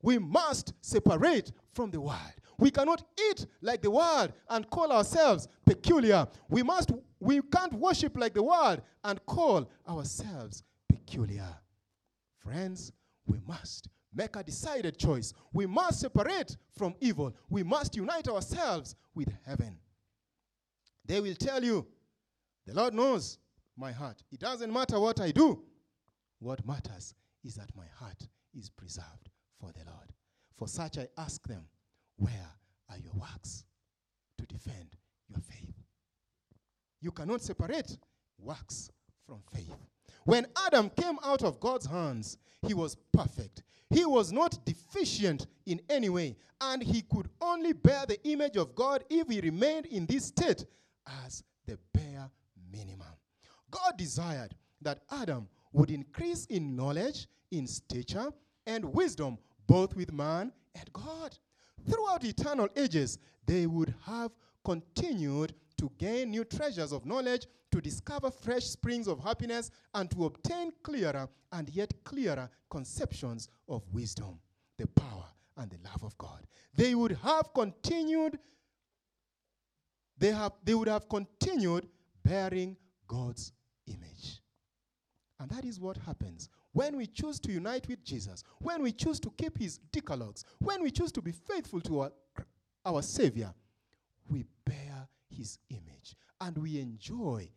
[0.01, 2.17] We must separate from the world.
[2.57, 6.27] We cannot eat like the world and call ourselves peculiar.
[6.49, 11.55] We must we can't worship like the world and call ourselves peculiar.
[12.39, 12.91] Friends,
[13.25, 15.33] we must make a decided choice.
[15.53, 17.33] We must separate from evil.
[17.49, 19.77] We must unite ourselves with heaven.
[21.05, 21.85] They will tell you,
[22.65, 23.37] the Lord knows
[23.77, 24.23] my heart.
[24.31, 25.63] It doesn't matter what I do.
[26.41, 28.27] What matters is that my heart
[28.57, 30.11] is preserved for the Lord.
[30.57, 31.65] For such I ask them,
[32.17, 32.49] where
[32.89, 33.63] are your works
[34.39, 34.97] to defend
[35.29, 35.75] your faith?
[36.99, 37.95] You cannot separate
[38.39, 38.89] works
[39.27, 39.75] from faith.
[40.23, 43.61] When Adam came out of God's hands, he was perfect.
[43.91, 48.73] He was not deficient in any way, and he could only bear the image of
[48.73, 50.65] God if he remained in this state
[51.25, 52.31] as the bare
[52.71, 53.07] minimum.
[53.69, 58.31] God desired that Adam would increase in knowledge, in stature,
[58.65, 61.37] and wisdom, both with man and God.
[61.89, 64.31] Throughout eternal ages, they would have
[64.63, 70.25] continued to gain new treasures of knowledge, to discover fresh springs of happiness, and to
[70.25, 74.39] obtain clearer and yet clearer conceptions of wisdom,
[74.77, 75.25] the power,
[75.57, 76.45] and the love of God.
[76.75, 78.37] They would have continued,
[80.17, 81.87] they, have, they would have continued
[82.23, 83.51] bearing God's
[83.87, 84.40] image.
[85.41, 89.19] And that is what happens when we choose to unite with Jesus, when we choose
[89.21, 92.11] to keep his decalogues, when we choose to be faithful to our,
[92.85, 93.51] our Savior,
[94.29, 97.49] we bear his image and we enjoy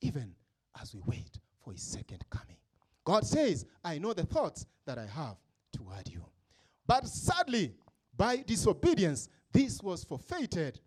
[0.00, 0.34] even
[0.82, 2.56] as we wait for his second coming.
[3.04, 5.36] God says, I know the thoughts that I have
[5.72, 6.24] toward you.
[6.84, 7.74] But sadly,
[8.16, 10.80] by disobedience, this was forfeited.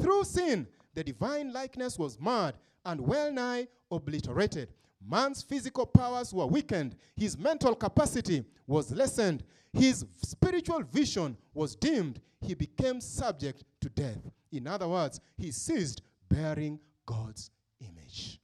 [0.00, 2.54] Through sin, the divine likeness was marred
[2.86, 4.72] and well nigh obliterated.
[5.08, 12.20] Man's physical powers were weakened, his mental capacity was lessened, his spiritual vision was dimmed,
[12.40, 14.30] he became subject to death.
[14.50, 18.40] In other words, he ceased bearing God's image.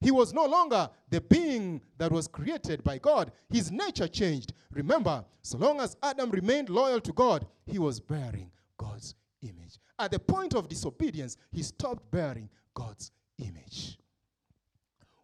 [0.00, 3.30] He was no longer the being that was created by God.
[3.48, 4.52] His nature changed.
[4.72, 9.78] Remember, so long as Adam remained loyal to God, he was bearing God's image.
[9.98, 13.98] At the point of disobedience, he stopped bearing God's image.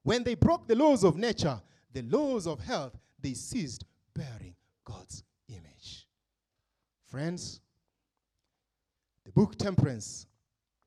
[0.09, 1.61] When they broke the laws of nature,
[1.93, 6.09] the laws of health, they ceased bearing God's image.
[7.05, 7.61] Friends,
[9.27, 10.27] the book Temperance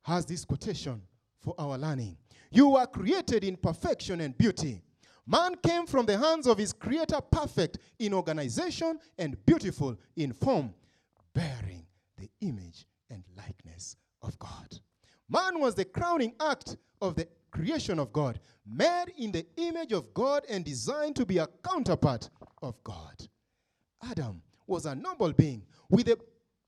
[0.02, 1.04] has this quotation
[1.40, 2.18] for our learning.
[2.50, 4.82] You were created in perfection and beauty.
[5.28, 10.74] Man came from the hands of his creator perfect in organization and beautiful in form,
[11.36, 11.86] bearing
[12.18, 14.80] the image and likeness of God.
[15.30, 20.14] Man was the crowning act of the creation of God, made in the image of
[20.14, 22.30] God and designed to be a counterpart
[22.62, 23.28] of God.
[24.10, 26.18] Adam was a noble being with a,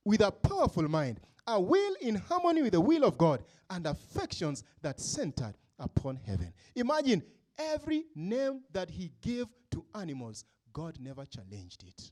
[0.06, 4.64] with a powerful mind, a will in harmony with the will of God, and affections
[4.82, 6.54] that centered upon heaven.
[6.76, 7.24] Imagine
[7.58, 12.12] every name that he gave to animals, God never challenged it.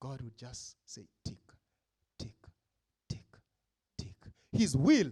[0.00, 1.38] God would just say, tick,
[2.18, 2.32] tick,
[3.08, 3.24] tick,
[3.96, 4.14] tick.
[4.52, 5.10] His will,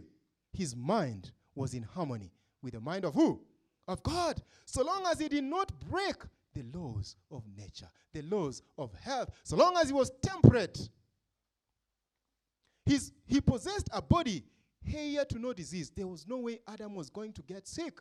[0.52, 2.30] his mind was in harmony
[2.66, 3.40] with the mind of who?
[3.86, 4.42] Of God.
[4.64, 6.16] So long as he did not break
[6.52, 10.90] the laws of nature, the laws of health, so long as he was temperate.
[12.84, 14.42] His, he possessed a body
[14.82, 15.90] here to no disease.
[15.94, 18.00] There was no way Adam was going to get sick.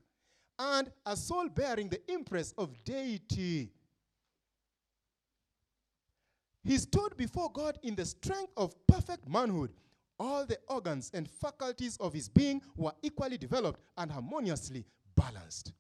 [0.57, 3.69] And a soul bearing the impress of deity.
[6.63, 9.71] He stood before God in the strength of perfect manhood
[10.19, 15.73] all the organs and faculties of his being were equally developed and harmoniously balanced.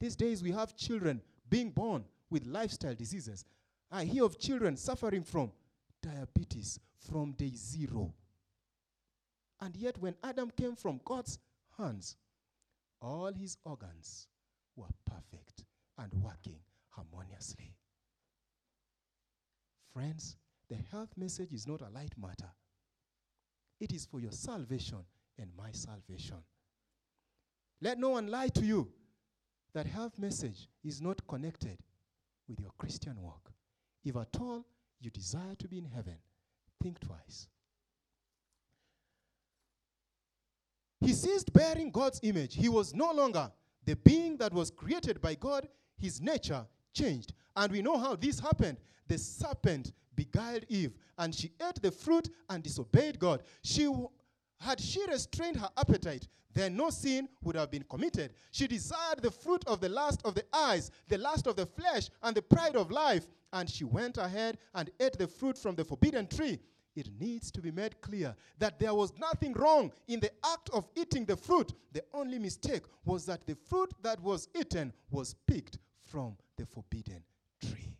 [0.00, 3.44] These days we have children being born with lifestyle diseases.
[3.90, 5.52] I hear of children suffering from
[6.02, 8.12] diabetes from day zero.
[9.60, 11.38] And yet, when Adam came from God's
[11.78, 12.16] hands,
[13.00, 14.26] all his organs
[14.76, 15.64] were perfect
[15.98, 16.58] and working
[16.90, 17.72] harmoniously.
[19.92, 20.36] Friends,
[20.68, 22.50] the health message is not a light matter.
[23.84, 25.04] It is for your salvation
[25.38, 26.38] and my salvation.
[27.82, 28.88] Let no one lie to you
[29.74, 31.76] that health message is not connected
[32.48, 33.52] with your Christian walk.
[34.02, 34.64] If at all
[35.00, 36.16] you desire to be in heaven,
[36.82, 37.46] think twice.
[41.02, 42.54] He ceased bearing God's image.
[42.54, 43.52] He was no longer
[43.84, 45.68] the being that was created by God.
[45.98, 47.34] His nature changed.
[47.54, 48.78] And we know how this happened.
[49.06, 53.42] The serpent beguiled Eve, and she ate the fruit and disobeyed God.
[53.62, 53.92] She
[54.60, 58.32] had she restrained her appetite, then no sin would have been committed.
[58.52, 62.08] She desired the fruit of the lust of the eyes, the lust of the flesh,
[62.22, 65.84] and the pride of life, and she went ahead and ate the fruit from the
[65.84, 66.60] forbidden tree.
[66.96, 70.88] It needs to be made clear that there was nothing wrong in the act of
[70.94, 71.72] eating the fruit.
[71.92, 77.22] The only mistake was that the fruit that was eaten was picked from the forbidden
[77.60, 77.96] tree.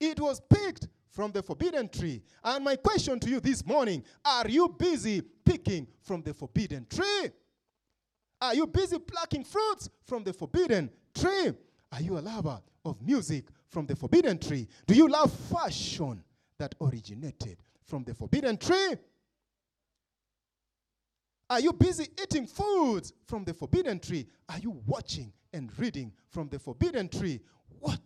[0.00, 2.22] It was picked from the forbidden tree.
[2.42, 7.30] And my question to you this morning are you busy picking from the forbidden tree?
[8.40, 11.52] Are you busy plucking fruits from the forbidden tree?
[11.92, 14.66] Are you a lover of music from the forbidden tree?
[14.86, 16.24] Do you love fashion
[16.58, 18.96] that originated from the forbidden tree?
[21.48, 24.26] Are you busy eating foods from the forbidden tree?
[24.48, 27.40] Are you watching and reading from the forbidden tree?
[27.80, 28.04] What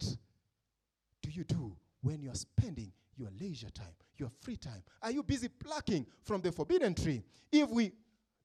[1.22, 4.82] do you do when you're spending your leisure time, your free time?
[5.02, 7.22] Are you busy plucking from the forbidden tree?
[7.50, 7.92] If we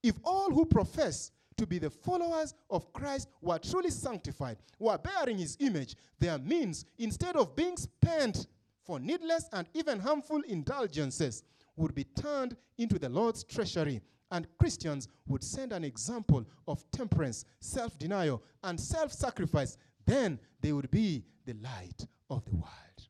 [0.03, 5.37] if all who profess to be the followers of Christ were truly sanctified, were bearing
[5.37, 8.47] his image, their means, instead of being spent
[8.83, 11.43] for needless and even harmful indulgences,
[11.75, 14.01] would be turned into the Lord's treasury.
[14.31, 19.77] And Christians would send an example of temperance, self denial, and self sacrifice.
[20.05, 23.07] Then they would be the light of the world.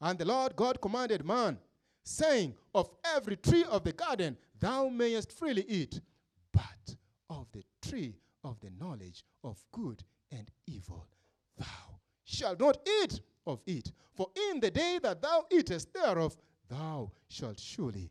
[0.00, 1.58] And the Lord God commanded man,
[2.04, 6.00] saying, Of every tree of the garden thou mayest freely eat,
[6.52, 6.96] but
[7.28, 11.08] of the tree of the knowledge of good and evil
[11.58, 13.92] thou shalt not eat of it.
[14.14, 16.36] For in the day that thou eatest thereof,
[16.68, 18.10] thou shalt surely.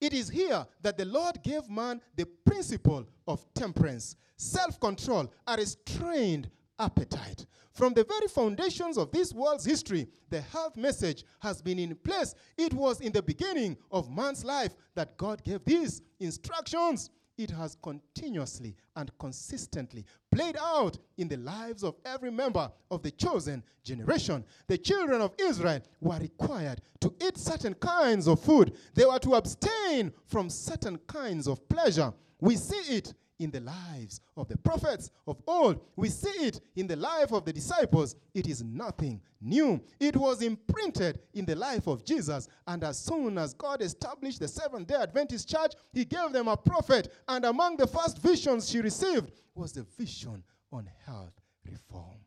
[0.00, 5.56] It is here that the Lord gave man the principle of temperance, self control, a
[5.56, 7.46] restrained appetite.
[7.72, 12.34] From the very foundations of this world's history, the health message has been in place.
[12.56, 17.10] It was in the beginning of man's life that God gave these instructions.
[17.38, 23.10] It has continuously and consistently played out in the lives of every member of the
[23.10, 24.44] chosen generation.
[24.66, 29.34] The children of Israel were required to eat certain kinds of food, they were to
[29.34, 32.12] abstain from certain kinds of pleasure.
[32.40, 35.80] We see it in the lives of the prophets of old.
[35.96, 38.16] We see it in the life of the disciples.
[38.34, 39.80] It is nothing new.
[40.00, 42.48] It was imprinted in the life of Jesus.
[42.66, 46.56] And as soon as God established the Seventh day Adventist church, He gave them a
[46.56, 47.12] prophet.
[47.28, 51.34] And among the first visions she received was the vision on health
[51.64, 52.18] reform.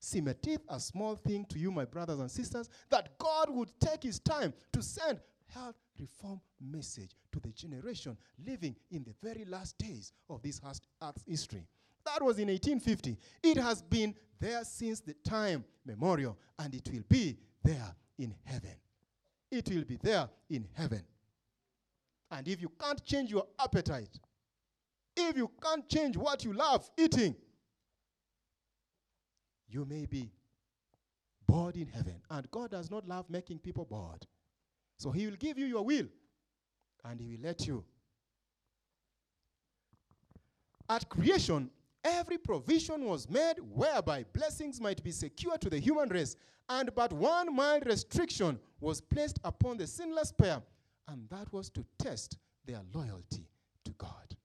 [0.00, 4.18] Seemeth a small thing to you, my brothers and sisters, that God would take His
[4.18, 8.16] time to send health reform message to the generation
[8.46, 10.60] living in the very last days of this
[11.02, 11.66] earth's history.
[12.04, 13.16] That was in 1850.
[13.42, 18.74] It has been there since the time memorial, and it will be there in heaven.
[19.50, 21.02] It will be there in heaven.
[22.30, 24.18] And if you can't change your appetite,
[25.16, 27.36] if you can't change what you love eating,
[29.68, 30.30] you may be
[31.46, 32.20] bored in heaven.
[32.30, 34.26] And God does not love making people bored.
[34.96, 36.06] So he will give you your will
[37.04, 37.84] and he will let you.
[40.88, 41.70] At creation,
[42.04, 46.36] every provision was made whereby blessings might be secured to the human race,
[46.68, 50.62] and but one mild restriction was placed upon the sinless pair,
[51.08, 52.36] and that was to test
[52.66, 53.48] their loyalty
[53.84, 54.36] to God.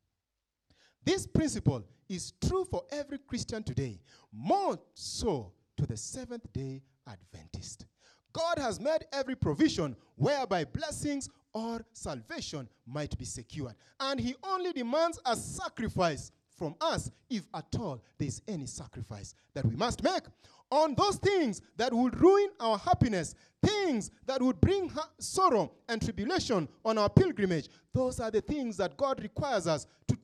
[1.03, 3.99] This principle is true for every Christian today,
[4.31, 7.85] more so to the Seventh day Adventist.
[8.33, 13.75] God has made every provision whereby blessings or salvation might be secured.
[13.99, 19.33] And He only demands a sacrifice from us, if at all there is any sacrifice
[19.53, 20.23] that we must make.
[20.71, 26.01] On those things that would ruin our happiness, things that would bring ha- sorrow and
[26.01, 30.17] tribulation on our pilgrimage, those are the things that God requires us to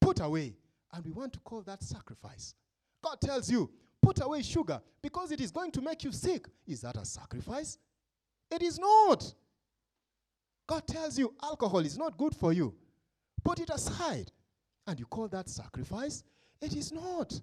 [0.00, 0.54] put away.
[0.92, 2.54] And we want to call that sacrifice.
[3.02, 3.70] God tells you,
[4.02, 6.46] put away sugar because it is going to make you sick.
[6.66, 7.78] Is that a sacrifice?
[8.50, 9.34] It is not.
[10.66, 12.74] God tells you alcohol is not good for you.
[13.44, 14.30] Put it aside.
[14.86, 16.24] And you call that sacrifice?
[16.60, 17.40] It is not.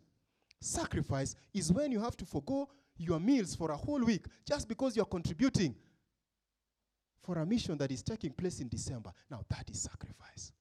[0.60, 4.96] Sacrifice is when you have to forego your meals for a whole week just because
[4.96, 5.76] you're contributing
[7.22, 9.12] for a mission that is taking place in December.
[9.30, 10.52] Now, that is sacrifice.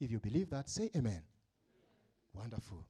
[0.00, 1.22] If you believe that, say amen.
[2.32, 2.84] Wonderful.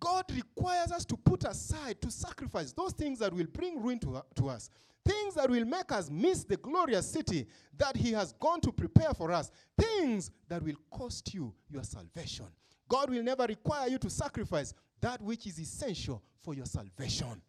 [0.00, 4.22] God requires us to put aside, to sacrifice those things that will bring ruin to,
[4.34, 4.70] to us,
[5.04, 7.46] things that will make us miss the glorious city
[7.78, 12.46] that He has gone to prepare for us, things that will cost you your salvation.
[12.88, 17.42] God will never require you to sacrifice that which is essential for your salvation.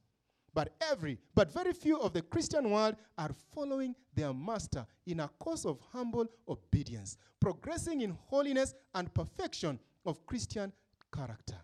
[0.53, 5.27] But every, but very few of the Christian world are following their master in a
[5.39, 10.73] course of humble obedience, progressing in holiness and perfection of Christian
[11.13, 11.57] character.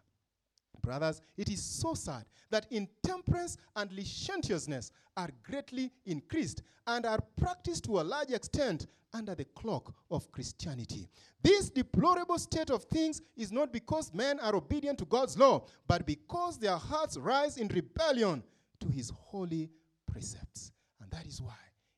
[0.83, 7.85] Brothers, it is so sad that intemperance and licentiousness are greatly increased and are practiced
[7.85, 11.07] to a large extent under the cloak of Christianity.
[11.41, 16.05] This deplorable state of things is not because men are obedient to God's law, but
[16.05, 18.43] because their hearts rise in rebellion
[18.81, 19.69] to his holy
[20.11, 20.71] precepts.
[20.99, 21.55] And that is why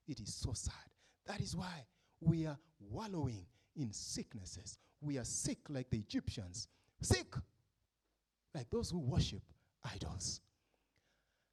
[0.08, 0.74] it is so sad.
[1.26, 1.86] That is why
[2.22, 4.78] we are wallowing in sicknesses.
[5.02, 6.68] We are sick like the Egyptians,
[7.02, 7.34] sick
[8.56, 9.42] like those who worship
[9.94, 10.40] idols.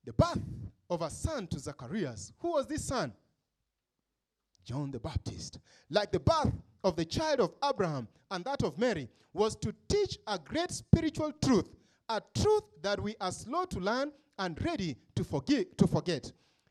[0.05, 0.41] The birth
[0.89, 2.33] of a son to Zacharias.
[2.39, 3.13] Who was this son?
[4.65, 5.59] John the Baptist.
[5.91, 6.53] Like the birth
[6.85, 11.33] of the child of Abraham and that of Mary, was to teach a great spiritual
[11.45, 11.71] truth,
[12.09, 15.77] a truth that we are slow to learn and ready to forget.
[15.79, 16.31] To forget.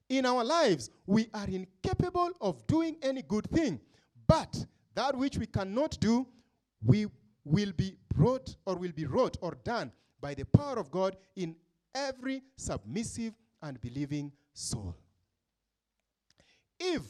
[0.09, 3.79] In our lives, we are incapable of doing any good thing,
[4.27, 4.65] but
[4.95, 6.27] that which we cannot do,
[6.85, 7.07] we
[7.43, 9.91] will be brought or will be wrought or done
[10.21, 11.55] by the power of God in
[11.93, 14.95] every submissive and believing soul.
[16.79, 17.07] Eve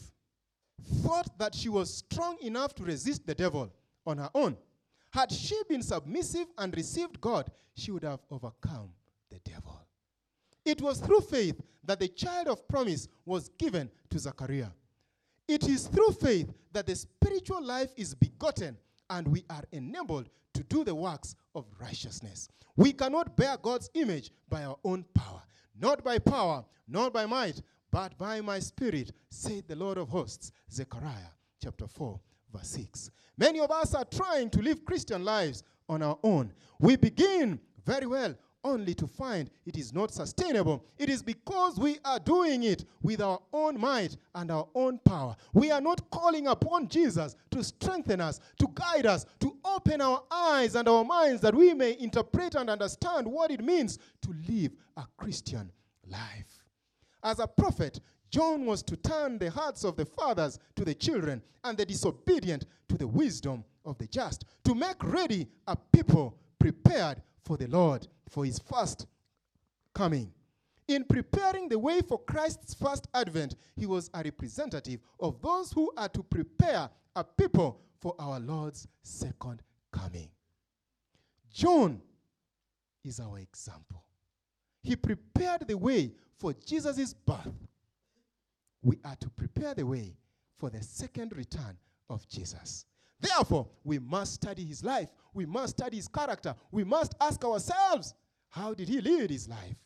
[1.04, 3.72] thought that she was strong enough to resist the devil
[4.06, 4.58] on her own.
[5.12, 8.90] Had she been submissive and received God, she would have overcome
[9.30, 9.80] the devil.
[10.66, 14.70] It was through faith that the child of promise was given to Zachariah.
[15.48, 18.78] It is through faith that the spiritual life is begotten
[19.10, 22.50] and we are enabled to do the works of righteousness.
[22.76, 25.42] We cannot bear God's image by our own power,
[25.80, 30.52] not by power, not by might, but by my spirit, said the Lord of hosts.
[30.72, 32.20] Zechariah chapter 4,
[32.54, 33.12] verse 6.
[33.38, 36.54] Many of us are trying to live Christian lives on our own.
[36.80, 40.86] We begin very well only to find it is not sustainable.
[40.98, 45.36] It is because we are doing it with our own might and our own power.
[45.54, 50.24] We are not calling upon Jesus to strengthen us, to guide us, to open our
[50.32, 54.72] eyes and our minds that we may interpret and understand what it means to live
[54.98, 55.72] a Christian
[56.08, 56.64] life.
[57.24, 58.00] As a prophet,
[58.30, 62.66] John was to turn the hearts of the fathers to the children and the disobedient
[62.88, 68.08] to the wisdom of the just, to make ready a people prepared for the Lord,
[68.30, 69.08] for his first
[69.94, 70.32] coming.
[70.88, 75.92] In preparing the way for Christ's first advent, he was a representative of those who
[75.96, 79.62] are to prepare a people for our Lord's second
[79.92, 80.30] coming.
[81.54, 82.02] John
[83.04, 84.04] is our example.
[84.84, 87.68] He prepared the way for Jesus' birth.
[88.82, 90.16] We are to prepare the way
[90.58, 91.78] for the second return
[92.10, 92.86] of Jesus.
[93.22, 95.10] Therefore, we must study his life.
[95.34, 96.56] We must study his character.
[96.72, 98.16] We must ask ourselves,
[98.50, 99.78] how did he lead his life?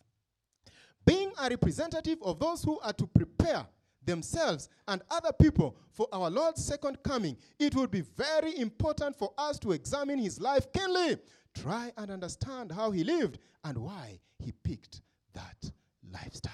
[1.05, 3.67] Being a representative of those who are to prepare
[4.03, 9.33] themselves and other people for our Lord's second coming, it would be very important for
[9.37, 11.17] us to examine his life keenly,
[11.53, 15.01] try and understand how he lived and why he picked
[15.33, 15.71] that
[16.11, 16.53] lifestyle.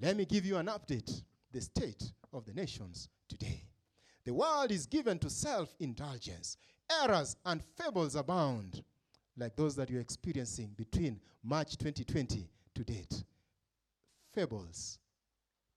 [0.00, 1.22] Let me give you an update
[1.52, 3.62] the state of the nations today.
[4.24, 6.56] The world is given to self indulgence.
[7.02, 8.82] Errors and fables abound,
[9.36, 13.24] like those that you're experiencing between March 2020 to date.
[14.34, 14.98] Fables,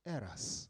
[0.05, 0.67] errors.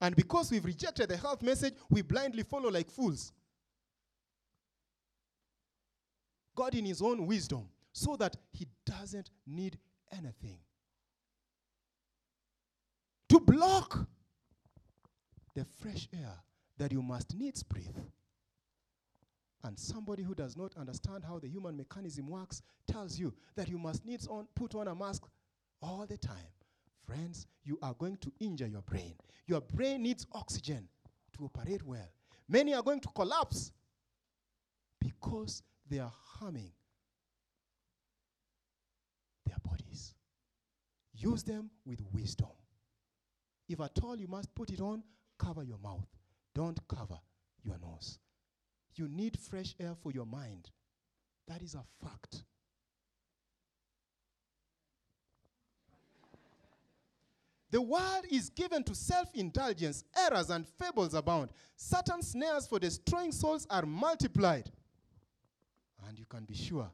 [0.00, 3.32] And because we've rejected the health message, we blindly follow like fools.
[6.54, 9.78] God, in His own wisdom, so that He doesn't need
[10.12, 10.58] anything
[13.28, 14.06] to block
[15.56, 16.34] the fresh air
[16.78, 17.96] that you must needs breathe.
[19.64, 23.78] And somebody who does not understand how the human mechanism works tells you that you
[23.78, 25.24] must needs on, put on a mask
[25.82, 26.52] all the time.
[27.06, 29.14] Friends, you are going to injure your brain.
[29.46, 30.86] Your brain needs oxygen
[31.36, 32.08] to operate well.
[32.48, 33.72] Many are going to collapse
[35.00, 36.70] because they are harming
[39.46, 40.14] their bodies.
[41.14, 42.48] Use them with wisdom.
[43.68, 45.02] If at all you must put it on,
[45.38, 46.06] cover your mouth.
[46.54, 47.18] Don't cover
[47.62, 48.18] your nose.
[48.94, 50.70] You need fresh air for your mind.
[51.48, 52.42] That is a fact.
[57.70, 61.50] The world is given to self indulgence, errors and fables abound.
[61.76, 64.70] Certain snares for destroying souls are multiplied.
[66.08, 66.88] And you can be sure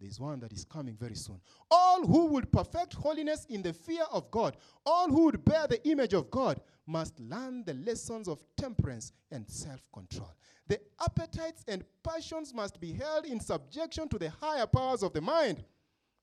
[0.00, 1.40] there's one that is coming very soon.
[1.70, 5.86] All who would perfect holiness in the fear of God, all who would bear the
[5.88, 10.32] image of God, must learn the lessons of temperance and self control.
[10.68, 15.20] The appetites and passions must be held in subjection to the higher powers of the
[15.20, 15.64] mind.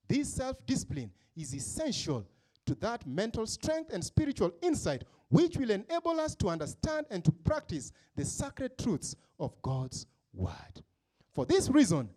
[0.07, 2.25] This self discipline is essential
[2.65, 7.31] to that mental strength and spiritual insight which will enable us to understand and to
[7.31, 10.83] practice the sacred truths of God's Word.
[11.33, 12.09] For this reason,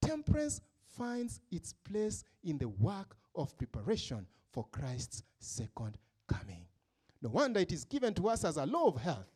[0.00, 0.60] temperance
[0.96, 5.96] finds its place in the work of preparation for Christ's second
[6.28, 6.66] coming.
[7.22, 9.28] No wonder it is given to us as a law of health.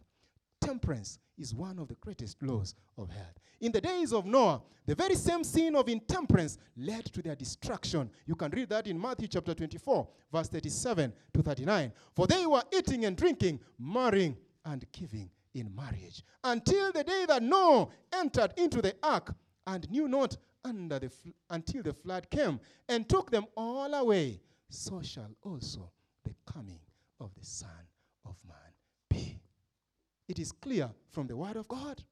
[0.60, 3.38] Temperance is one of the greatest laws of health.
[3.60, 8.10] In the days of Noah, the very same sin of intemperance led to their destruction.
[8.26, 11.92] You can read that in Matthew chapter 24, verse 37 to 39.
[12.14, 17.42] For they were eating and drinking, marrying and giving in marriage, until the day that
[17.42, 19.34] Noah entered into the ark
[19.66, 21.10] and knew not under the
[21.50, 22.58] until the flood came
[22.88, 24.40] and took them all away.
[24.70, 25.90] So shall also
[26.24, 26.80] the coming
[27.20, 27.68] of the Son
[28.24, 28.56] of Man
[29.08, 29.38] be.
[30.28, 32.02] It is clear from the Word of God.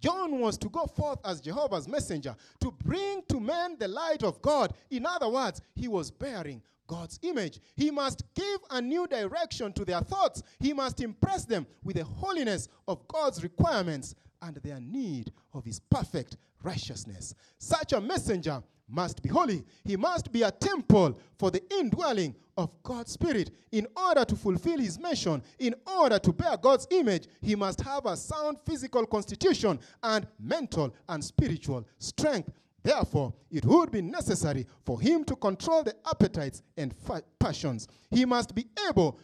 [0.00, 4.42] John was to go forth as Jehovah's messenger to bring to men the light of
[4.42, 4.74] God.
[4.90, 7.60] In other words, he was bearing God's image.
[7.74, 10.42] He must give a new direction to their thoughts.
[10.60, 15.80] He must impress them with the holiness of God's requirements and their need of his
[15.80, 17.34] perfect righteousness.
[17.58, 19.64] Such a messenger must be holy.
[19.84, 23.50] He must be a temple for the indwelling of God's Spirit.
[23.72, 28.06] In order to fulfill his mission, in order to bear God's image, he must have
[28.06, 32.50] a sound physical constitution and mental and spiritual strength.
[32.82, 36.94] Therefore, it would be necessary for him to control the appetites and
[37.40, 37.88] passions.
[38.10, 39.18] He must be able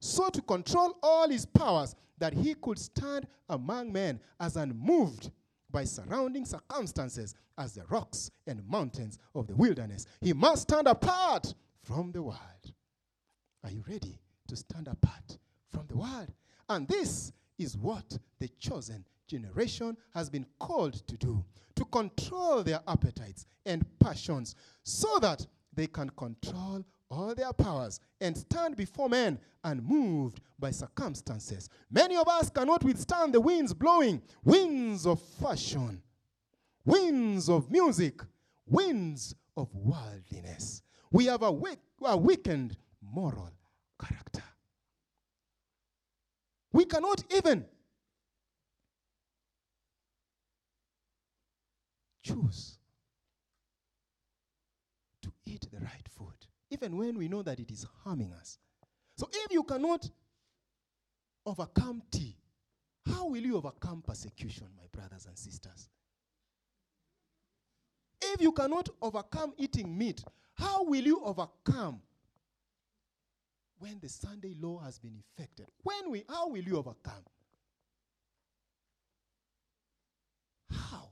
[0.00, 5.30] so to control all his powers that he could stand among men as unmoved
[5.74, 10.06] by surrounding circumstances as the rocks and mountains of the wilderness.
[10.20, 11.52] He must stand apart
[11.82, 12.38] from the world.
[13.64, 15.36] Are you ready to stand apart
[15.72, 16.32] from the world?
[16.68, 21.44] And this is what the chosen generation has been called to do
[21.74, 24.54] to control their appetites and passions
[24.84, 26.84] so that they can control
[27.14, 31.68] all their powers and stand before men unmoved by circumstances.
[31.90, 36.02] Many of us cannot withstand the winds blowing, winds of fashion,
[36.84, 38.20] winds of music,
[38.66, 40.82] winds of worldliness.
[41.10, 43.52] We have a, weak, a weakened moral
[44.00, 44.42] character.
[46.72, 47.64] We cannot even
[52.22, 52.78] choose
[55.22, 56.33] to eat the right food,
[56.74, 58.58] even when we know that it is harming us.
[59.16, 60.10] So if you cannot
[61.46, 62.36] overcome tea,
[63.06, 65.88] how will you overcome persecution, my brothers and sisters?
[68.20, 72.00] If you cannot overcome eating meat, how will you overcome
[73.78, 75.66] when the Sunday law has been effected?
[75.82, 77.22] When we, how will you overcome?
[80.72, 81.10] How?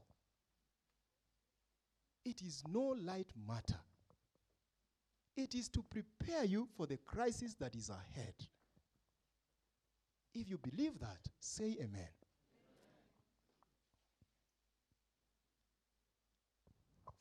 [2.24, 3.78] It is no light matter.
[5.36, 8.34] It is to prepare you for the crisis that is ahead.
[10.34, 12.08] If you believe that, say amen.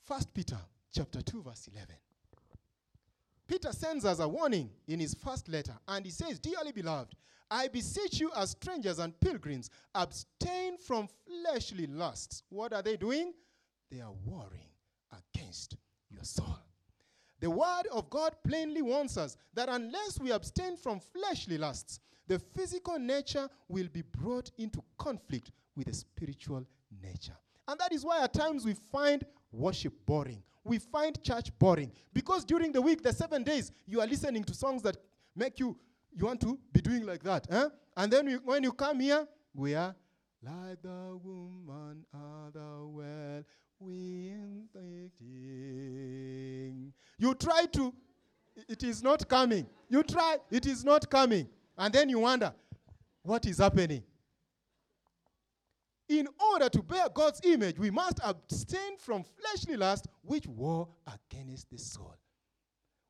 [0.03, 0.57] First Peter
[0.93, 1.95] chapter 2 verse 11.
[3.47, 7.16] Peter sends us a warning in his first letter and he says, "Dearly beloved,
[7.49, 13.34] I beseech you as strangers and pilgrims, abstain from fleshly lusts." What are they doing?
[13.89, 14.70] They are warring
[15.12, 15.76] against
[16.09, 16.70] your soul.
[17.42, 22.38] The word of God plainly warns us that unless we abstain from fleshly lusts, the
[22.38, 26.66] physical nature will be brought into conflict with the spiritual
[27.02, 27.36] nature.
[27.68, 30.44] And that is why at times we find worship boring.
[30.64, 31.92] We find church boring.
[32.14, 34.98] Because during the week, the seven days, you are listening to songs that
[35.36, 35.76] make you,
[36.14, 37.48] you want to be doing like that.
[37.50, 37.68] Eh?
[37.98, 39.96] And then we, when you come here, we are
[40.44, 43.44] like the woman at the well.
[47.18, 47.94] You try to,
[48.68, 49.68] it is not coming.
[49.90, 51.48] You try, it is not coming.
[51.78, 52.54] And then you wonder,
[53.24, 54.04] what is happening?
[56.20, 61.70] in order to bear God's image, we must abstain from fleshly lust which war against
[61.70, 62.16] the soul.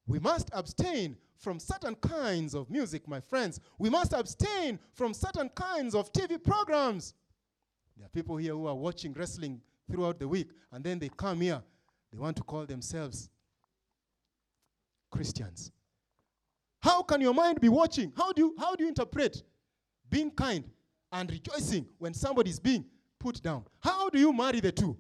[0.05, 3.59] We must abstain from certain kinds of music, my friends.
[3.79, 7.13] We must abstain from certain kinds of TV programs.
[7.97, 9.61] There are people here who are watching wrestling
[9.91, 11.61] throughout the week, and then they come here.
[12.11, 13.29] They want to call themselves
[15.09, 15.71] Christians.
[16.81, 18.11] How can your mind be watching?
[18.15, 19.43] How do you, how do you interpret
[20.09, 20.63] being kind
[21.11, 22.85] and rejoicing when somebody is being
[23.19, 23.65] put down?
[23.79, 24.97] How do you marry the two?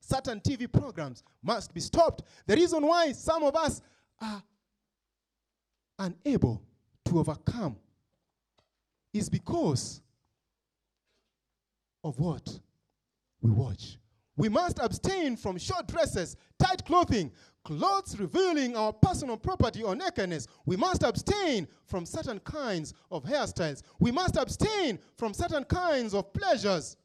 [0.00, 2.22] Certain TV programs must be stopped.
[2.46, 3.80] The reason why some of us
[4.20, 4.42] are
[5.98, 6.62] unable
[7.04, 7.76] to overcome
[9.14, 10.02] is because
[12.04, 12.60] of what
[13.42, 13.98] we watch.
[14.36, 17.30] We must abstain from short dresses, tight clothing,
[17.64, 20.46] clothes revealing our personal property or nakedness.
[20.64, 23.82] We must abstain from certain kinds of hairstyles.
[24.00, 26.96] We must abstain from certain kinds of pleasures.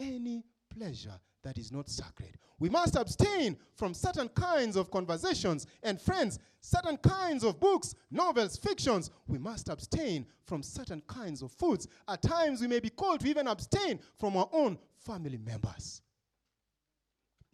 [0.00, 0.42] Any
[0.76, 2.36] pleasure that is not sacred.
[2.58, 8.56] We must abstain from certain kinds of conversations and friends, certain kinds of books, novels,
[8.56, 9.10] fictions.
[9.26, 11.86] We must abstain from certain kinds of foods.
[12.08, 16.02] At times, we may be called to even abstain from our own family members.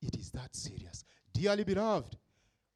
[0.02, 1.04] It is that serious.
[1.32, 2.16] Dearly beloved,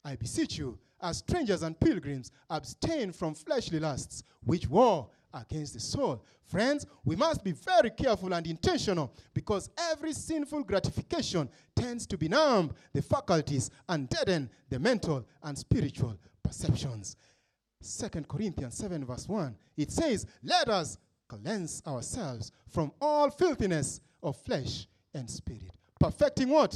[0.03, 5.79] I beseech you, as strangers and pilgrims, abstain from fleshly lusts, which war against the
[5.79, 6.23] soul.
[6.45, 12.71] Friends, we must be very careful and intentional because every sinful gratification tends to benumb
[12.93, 17.17] the faculties and deaden the mental and spiritual perceptions.
[17.83, 20.97] 2 Corinthians 7, verse 1, it says, Let us
[21.27, 26.75] cleanse ourselves from all filthiness of flesh and spirit, perfecting what?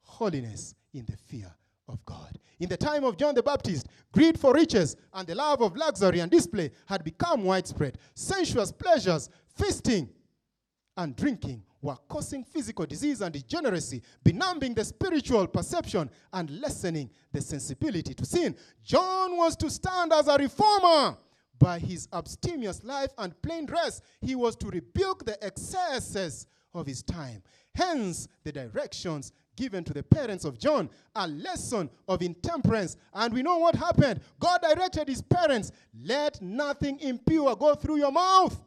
[0.00, 1.54] Holiness in the fear
[1.86, 2.38] of God.
[2.58, 6.20] In the time of John the Baptist, greed for riches and the love of luxury
[6.20, 7.98] and display had become widespread.
[8.14, 10.08] Sensuous pleasures, feasting,
[10.96, 17.40] and drinking were causing physical disease and degeneracy, benumbing the spiritual perception and lessening the
[17.40, 18.56] sensibility to sin.
[18.82, 21.16] John was to stand as a reformer.
[21.56, 26.46] By his abstemious life and plain dress, he was to rebuke the excesses
[26.78, 27.42] of his time.
[27.74, 32.96] Hence, the directions given to the parents of John a lesson of intemperance.
[33.12, 34.20] And we know what happened.
[34.38, 35.72] God directed his parents
[36.04, 38.58] let nothing impure go through your mouth.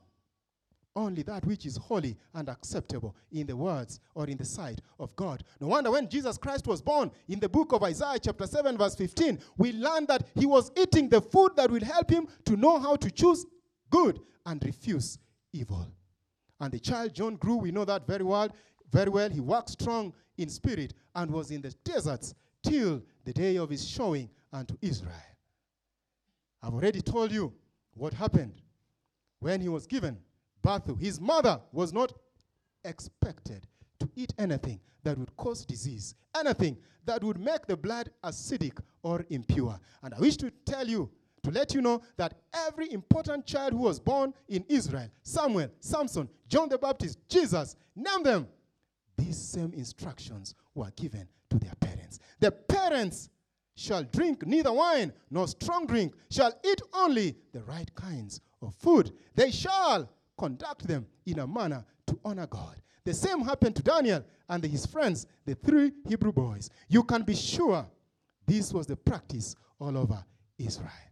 [0.93, 5.16] Only that which is holy and acceptable in the words or in the sight of
[5.16, 5.41] God.
[5.62, 8.95] No wonder when Jesus Christ was born, in the book of Isaiah, chapter 7, verse
[8.95, 12.78] 15, we learn that he was eating the food that will help him to know
[12.78, 13.45] how to choose
[13.89, 15.18] good and refuse
[15.53, 15.88] evil.
[16.62, 18.49] And the child John grew, we know that very well.
[18.91, 23.57] Very well, he walked strong in spirit and was in the deserts till the day
[23.57, 25.12] of his showing unto Israel.
[26.62, 27.51] I've already told you
[27.95, 28.62] what happened
[29.39, 30.18] when he was given
[30.62, 30.84] birth.
[30.99, 32.14] His mother was not
[32.84, 33.66] expected
[33.99, 39.26] to eat anything that would cause disease, anything that would make the blood acidic or
[39.32, 39.80] impure.
[40.03, 41.09] And I wish to tell you,
[41.43, 46.29] to let you know that every important child who was born in Israel, Samuel, Samson,
[46.47, 48.47] John the Baptist, Jesus, name them,
[49.17, 52.19] these same instructions were given to their parents.
[52.39, 53.29] The parents
[53.75, 59.11] shall drink neither wine nor strong drink, shall eat only the right kinds of food.
[59.35, 62.81] They shall conduct them in a manner to honor God.
[63.03, 66.69] The same happened to Daniel and his friends, the three Hebrew boys.
[66.87, 67.87] You can be sure
[68.45, 70.23] this was the practice all over
[70.57, 71.11] Israel.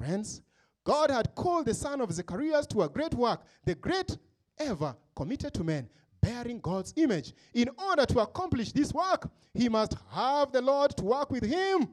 [0.00, 0.40] Friends,
[0.82, 4.16] God had called the son of Zechariah to a great work, the great
[4.58, 5.90] ever committed to men
[6.22, 7.34] bearing God's image.
[7.52, 11.88] In order to accomplish this work, he must have the Lord to work with him.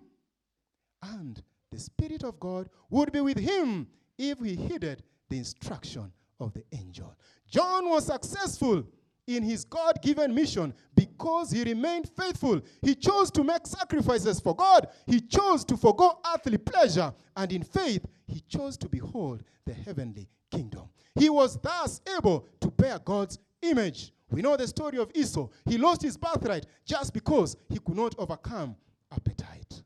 [1.03, 3.88] And the Spirit of God would be with him
[4.18, 7.14] if he heeded the instruction of the angel.
[7.49, 8.86] John was successful
[9.28, 12.62] in his God given mission because he remained faithful.
[12.82, 17.64] He chose to make sacrifices for God, he chose to forego earthly pleasure, and in
[17.64, 20.90] faith, he chose to behold the heavenly kingdom.
[21.16, 24.14] He was thus able to bear God's image.
[24.30, 25.48] We know the story of Esau.
[25.66, 28.76] He lost his birthright just because he could not overcome
[29.12, 29.84] appetite.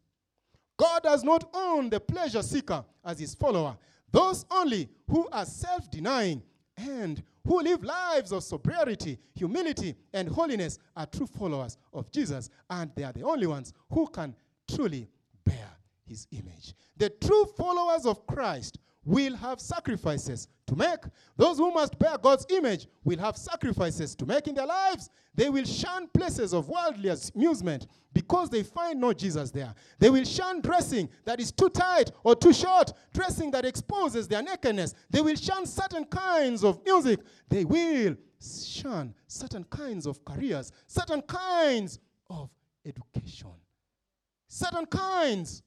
[0.78, 3.78] God does not own the pleasure seeker as his follower.
[4.12, 6.42] Those only who are self denying
[6.78, 12.92] and who live lives of sobriety, humility, and holiness are true followers of Jesus, and
[12.96, 14.36] they are the only ones who can
[14.68, 15.08] truly
[15.44, 15.70] bear
[16.08, 16.74] his image.
[16.98, 21.00] The true followers of Christ will have sacrifices to make.
[21.36, 25.10] Those who must bear God's image will have sacrifices to make in their lives.
[25.34, 29.74] They will shun places of worldly amusement because they find no Jesus there.
[29.98, 34.44] They will shun dressing that is too tight or too short, dressing that exposes their
[34.44, 34.94] nakedness.
[35.10, 37.22] They will shun certain kinds of music.
[37.50, 42.00] They will shun certain kinds of careers, certain kinds
[42.30, 42.50] of
[42.86, 43.50] education,
[44.48, 45.64] certain kinds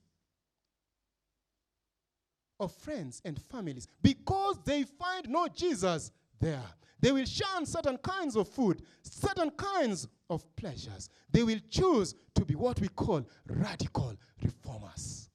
[2.64, 6.10] of friends and families because they find no Jesus
[6.40, 6.62] there.
[7.00, 11.08] They will shun certain kinds of food, certain kinds of pleasures.
[11.30, 15.28] They will choose to be what we call radical reformers.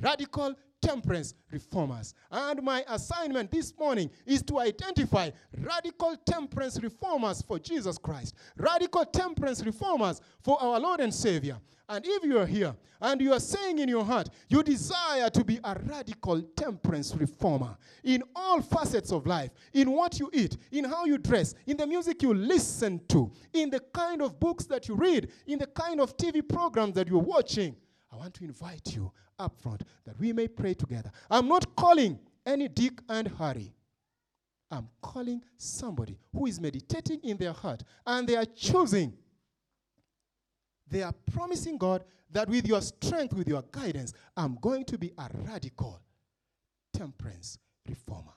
[0.00, 2.14] Radical temperance reformers.
[2.30, 9.04] And my assignment this morning is to identify radical temperance reformers for Jesus Christ, radical
[9.04, 11.58] temperance reformers for our Lord and Savior.
[11.88, 15.42] And if you are here and you are saying in your heart, you desire to
[15.42, 20.84] be a radical temperance reformer in all facets of life, in what you eat, in
[20.84, 24.86] how you dress, in the music you listen to, in the kind of books that
[24.86, 27.74] you read, in the kind of TV programs that you're watching,
[28.12, 29.10] I want to invite you
[29.40, 31.10] up front that we may pray together.
[31.30, 33.72] I'm not calling any Dick and Harry.
[34.70, 39.12] I'm calling somebody who is meditating in their heart and they are choosing.
[40.88, 45.12] They are promising God that with your strength, with your guidance, I'm going to be
[45.18, 46.00] a radical
[46.92, 48.34] temperance reformer.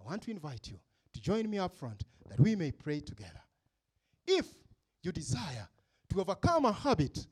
[0.00, 0.78] I want to invite you
[1.14, 3.40] to join me up front that we may pray together.
[4.26, 4.46] If
[5.02, 5.68] you desire
[6.10, 7.26] to overcome a habit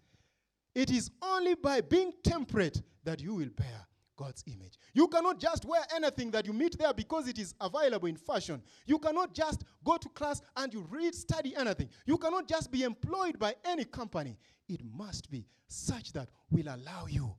[0.77, 4.75] it is only by being temperate that you will bear God's image.
[4.93, 8.63] You cannot just wear anything that you meet there because it is available in fashion.
[8.85, 11.89] You cannot just go to class and you read, study anything.
[12.05, 14.37] You cannot just be employed by any company.
[14.69, 17.35] It must be such that will allow you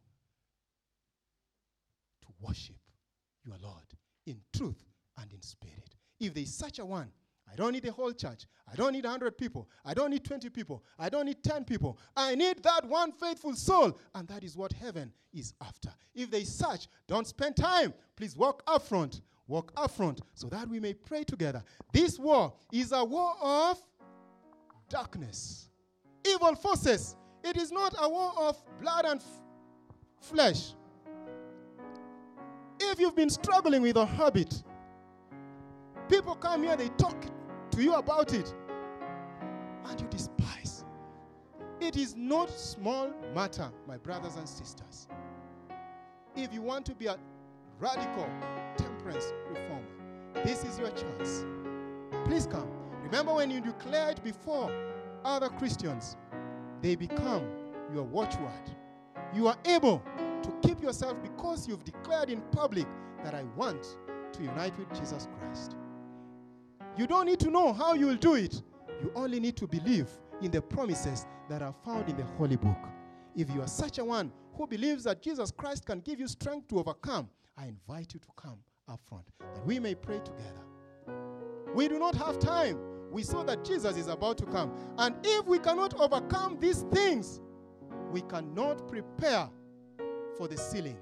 [2.21, 2.75] to worship
[3.45, 3.85] your Lord
[4.25, 4.83] in truth
[5.21, 5.93] and in spirit.
[6.19, 7.11] If there is such a one,
[7.51, 8.45] I don't need a whole church.
[8.71, 9.69] I don't need 100 people.
[9.85, 10.83] I don't need 20 people.
[10.99, 11.97] I don't need 10 people.
[12.15, 13.97] I need that one faithful soul.
[14.13, 15.89] And that is what heaven is after.
[16.13, 17.93] If they search, don't spend time.
[18.15, 19.21] Please walk up front.
[19.47, 21.63] Walk up front so that we may pray together.
[21.93, 23.79] This war is a war of
[24.89, 25.69] darkness,
[26.27, 27.15] evil forces.
[27.43, 29.25] It is not a war of blood and f-
[30.19, 30.73] flesh.
[32.79, 34.63] If you've been struggling with a habit,
[36.09, 37.15] people come here, they talk
[37.77, 38.51] to you about it,
[39.85, 40.83] and you despise.
[41.79, 45.07] It is not small matter, my brothers and sisters.
[46.35, 47.17] If you want to be a
[47.79, 48.27] radical
[48.77, 51.45] temperance reformer, this is your chance.
[52.25, 52.67] Please come.
[53.03, 54.71] Remember when you declare it before
[55.23, 56.17] other Christians,
[56.81, 57.43] they become
[57.93, 58.71] your watchword.
[59.35, 60.01] You are able
[60.41, 62.87] to keep yourself because you've declared in public
[63.23, 63.97] that I want
[64.33, 65.75] to unite with Jesus Christ.
[66.97, 68.61] You don't need to know how you will do it.
[69.01, 70.09] You only need to believe
[70.41, 72.77] in the promises that are found in the Holy Book.
[73.35, 76.67] If you are such a one who believes that Jesus Christ can give you strength
[76.69, 78.57] to overcome, I invite you to come
[78.89, 80.63] up front that we may pray together.
[81.75, 82.79] We do not have time.
[83.11, 84.71] We saw that Jesus is about to come.
[84.97, 87.41] And if we cannot overcome these things,
[88.11, 89.49] we cannot prepare
[90.35, 90.97] for the sealing.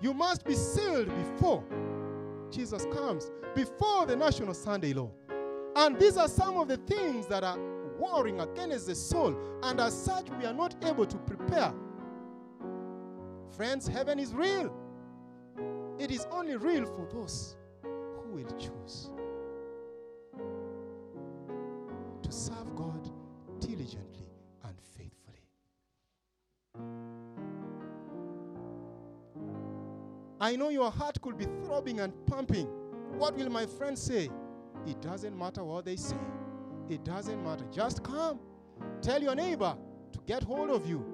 [0.00, 1.64] You must be sealed before
[2.50, 5.10] Jesus comes before the National Sunday Law.
[5.76, 7.58] And these are some of the things that are
[7.98, 9.36] warring against the soul.
[9.62, 11.72] And as such, we are not able to prepare.
[13.56, 14.72] Friends, heaven is real.
[15.98, 19.10] It is only real for those who will choose
[22.22, 23.10] to serve God
[23.58, 24.27] diligently
[30.40, 32.66] I know your heart could be throbbing and pumping.
[33.16, 34.30] What will my friends say?
[34.86, 36.16] It doesn't matter what they say.
[36.88, 37.64] It doesn't matter.
[37.72, 38.38] Just come.
[39.02, 39.76] Tell your neighbor
[40.12, 41.04] to get hold of you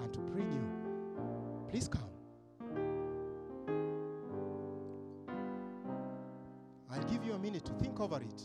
[0.00, 1.68] and to bring you.
[1.68, 2.02] Please come.
[6.90, 8.42] I'll give you a minute to think over it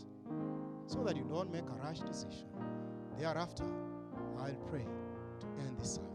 [0.86, 2.48] so that you don't make a rash decision.
[3.18, 3.64] Thereafter,
[4.38, 4.84] I'll pray
[5.40, 6.13] to end this service.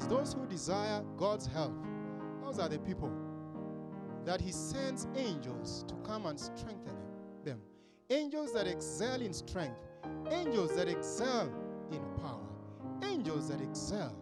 [0.00, 1.74] Is those who desire God's help.
[2.42, 3.10] Those are the people
[4.24, 6.96] that He sends angels to come and strengthen
[7.44, 7.60] them.
[8.08, 9.78] Angels that excel in strength,
[10.30, 11.52] angels that excel
[11.92, 12.48] in power,
[13.04, 14.14] angels that excel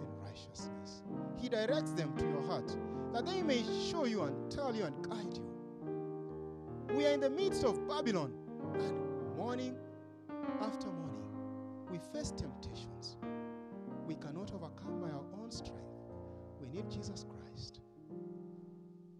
[0.00, 1.02] in righteousness.
[1.36, 2.76] He directs them to your heart
[3.12, 6.96] that they may show you and tell you and guide you.
[6.96, 8.32] We are in the midst of Babylon,
[8.74, 9.76] and morning
[10.60, 11.22] after morning,
[11.90, 13.17] we face temptations
[15.58, 15.82] strength.
[16.60, 17.80] We need Jesus Christ.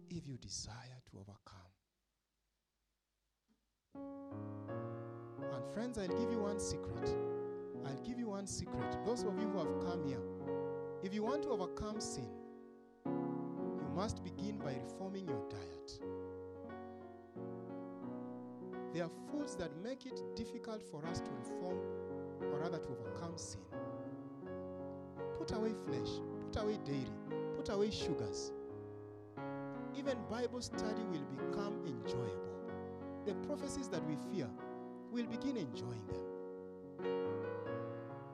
[0.09, 1.59] If you desire to overcome,
[5.53, 7.15] And friends, I'll give you one secret.
[7.85, 8.97] I'll give you one secret.
[9.05, 10.21] Those of you who have come here,
[11.03, 12.29] if you want to overcome sin,
[13.05, 15.99] you must begin by reforming your diet.
[18.93, 21.79] There are foods that make it difficult for us to reform
[22.51, 23.61] or rather to overcome sin.
[25.37, 26.09] Put away flesh,
[26.51, 27.05] put away dairy,
[27.55, 28.51] put away sugars.
[29.95, 32.49] Even Bible study will become enjoyable.
[33.25, 34.47] The prophecies that we fear,
[35.11, 36.23] we'll begin enjoying them.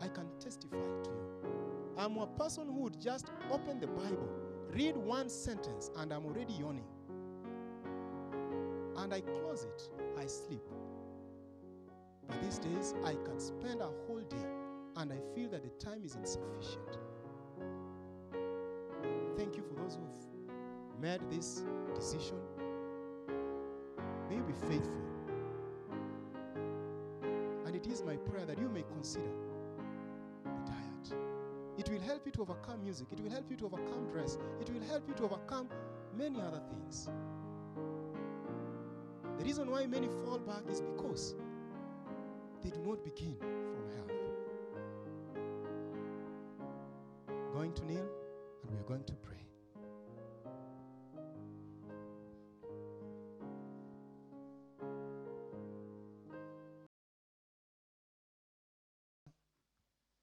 [0.02, 1.96] I can testify to you.
[1.98, 4.30] I'm a person who would just open the Bible,
[4.72, 6.86] read one sentence, and I'm already yawning.
[8.98, 10.64] And I close it, I sleep.
[12.28, 14.46] But these days, I can spend a whole day
[14.98, 16.98] and I feel that the time is insufficient.
[19.38, 21.64] Thank you for those who've made this
[21.94, 22.38] decision.
[24.30, 25.02] May you be faithful.
[27.66, 29.26] And it is my prayer that you may consider
[30.44, 31.20] the diet.
[31.78, 34.70] It will help you to overcome music, it will help you to overcome dress, it
[34.70, 35.68] will help you to overcome
[36.18, 37.10] many other things.
[39.38, 41.36] The reason why many fall back is because
[42.64, 44.12] they do not begin from health.
[47.54, 48.08] Going to kneel
[48.86, 49.36] going to pray.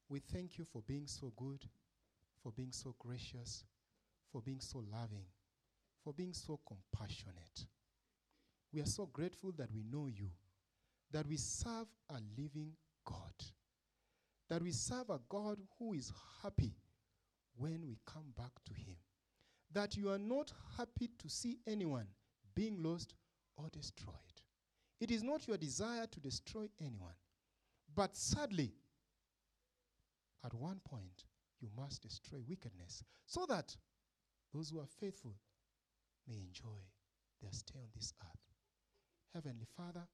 [0.07, 1.65] We thank you for being so good,
[2.41, 3.63] for being so gracious,
[4.31, 5.25] for being so loving,
[6.03, 7.65] for being so compassionate.
[8.71, 10.29] We are so grateful that we know you,
[11.11, 12.71] that we serve a living
[13.05, 13.33] God,
[14.49, 16.11] that we serve a God who is
[16.41, 16.73] happy
[17.57, 18.97] when we come back to Him,
[19.71, 22.07] that you are not happy to see anyone
[22.55, 23.15] being lost
[23.57, 24.15] or destroyed.
[24.99, 27.15] It is not your desire to destroy anyone,
[27.95, 28.73] but sadly,
[30.45, 31.25] at one point,
[31.59, 33.75] you must destroy wickedness so that
[34.53, 35.35] those who are faithful
[36.27, 36.81] may enjoy
[37.41, 38.53] their stay on this earth.
[39.33, 40.07] Heavenly Father,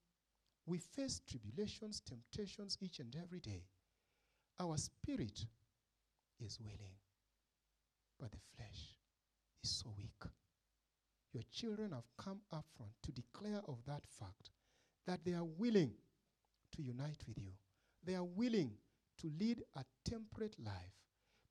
[0.65, 3.63] we face tribulations, temptations each and every day.
[4.59, 5.45] Our spirit
[6.39, 6.95] is willing,
[8.19, 8.95] but the flesh
[9.63, 10.31] is so weak.
[11.33, 14.49] Your children have come up front to declare of that fact
[15.05, 15.91] that they are willing
[16.75, 17.51] to unite with you.
[18.03, 18.71] They are willing
[19.21, 20.95] to lead a temperate life.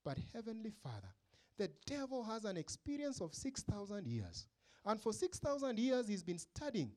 [0.03, 1.13] But, Heavenly Father,
[1.57, 4.47] the devil has an experience of 6,000 years.
[4.85, 6.91] And for 6,000 years, he's been studying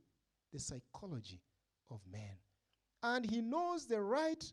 [0.53, 1.41] the psychology
[1.91, 2.37] of man.
[3.03, 4.53] And he knows the right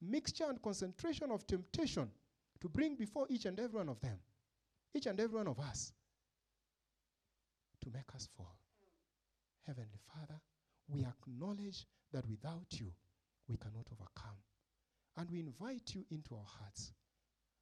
[0.00, 2.10] mixture and concentration of temptation
[2.60, 4.18] to bring before each and every one of them,
[4.94, 5.92] each and every one of us,
[7.82, 8.58] to make us fall.
[9.66, 10.40] Heavenly Father,
[10.88, 12.90] we acknowledge that without you,
[13.48, 14.36] we cannot overcome.
[15.16, 16.92] And we invite you into our hearts.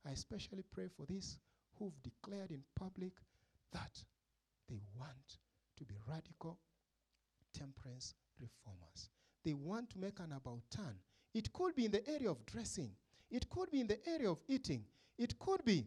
[0.06, 1.38] I especially pray for these
[1.78, 3.12] who've declared in public
[3.72, 4.02] that
[4.68, 5.38] they want
[5.76, 6.58] to be radical
[7.52, 9.10] temperance reformers.
[9.44, 10.96] They want to make an about turn.
[11.34, 12.90] It could be in the area of dressing,
[13.30, 14.84] it could be in the area of eating,
[15.18, 15.86] it could be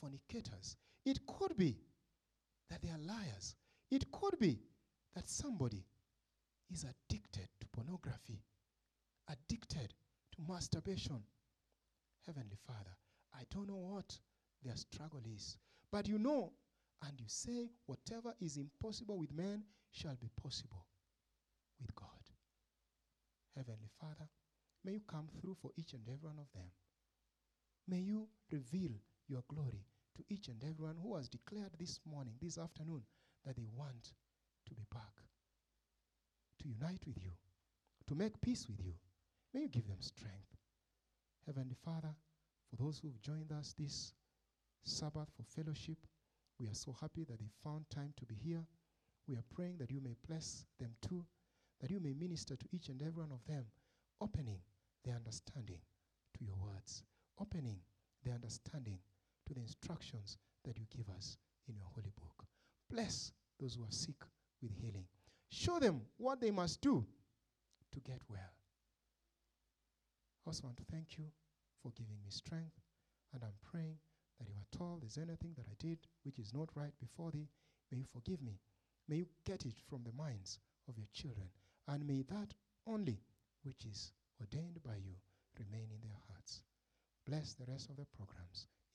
[0.00, 1.76] fornicators, it could be
[2.70, 3.54] that they are liars,
[3.90, 4.58] it could be
[5.14, 5.84] that somebody
[6.72, 8.42] is addicted to pornography,
[9.28, 9.94] addicted
[10.32, 11.22] to masturbation.
[12.26, 12.96] Heavenly Father,
[13.34, 14.18] I don't know what
[14.64, 15.56] their struggle is,
[15.92, 16.52] but you know
[17.02, 20.86] and you say, Whatever is impossible with man shall be possible
[21.80, 22.08] with God.
[23.54, 24.28] Heavenly Father,
[24.84, 26.70] may you come through for each and every one of them.
[27.88, 28.92] May you reveal
[29.28, 29.84] your glory
[30.16, 33.02] to each and everyone who has declared this morning, this afternoon,
[33.44, 34.12] that they want
[34.66, 35.12] to be back,
[36.60, 37.30] to unite with you,
[38.06, 38.94] to make peace with you.
[39.52, 40.56] May you give them strength.
[41.46, 42.14] Heavenly Father,
[42.68, 44.12] for those who've joined us this
[44.84, 45.98] Sabbath for fellowship,
[46.58, 48.64] we are so happy that they found time to be here.
[49.28, 51.24] We are praying that you may bless them too,
[51.80, 53.66] that you may minister to each and every one of them,
[54.20, 54.60] opening
[55.04, 55.80] their understanding
[56.38, 57.02] to your words,
[57.38, 57.78] opening
[58.24, 58.98] their understanding
[59.46, 61.38] to the instructions that you give us
[61.68, 62.46] in your holy book.
[62.90, 64.22] Bless those who are sick
[64.62, 65.06] with healing.
[65.48, 67.04] Show them what they must do
[67.92, 68.40] to get well.
[70.44, 71.24] I also want to thank you
[71.82, 72.80] for giving me strength,
[73.32, 73.96] and I'm praying
[74.38, 77.48] that if at all there's anything that I did which is not right before thee,
[77.90, 78.60] may you forgive me.
[79.08, 81.48] May you get it from the minds of your children,
[81.88, 82.54] and may that
[82.86, 83.20] only
[83.62, 85.14] which is ordained by you
[85.58, 86.62] remain in their hearts.
[87.26, 88.66] Bless the rest of the programs.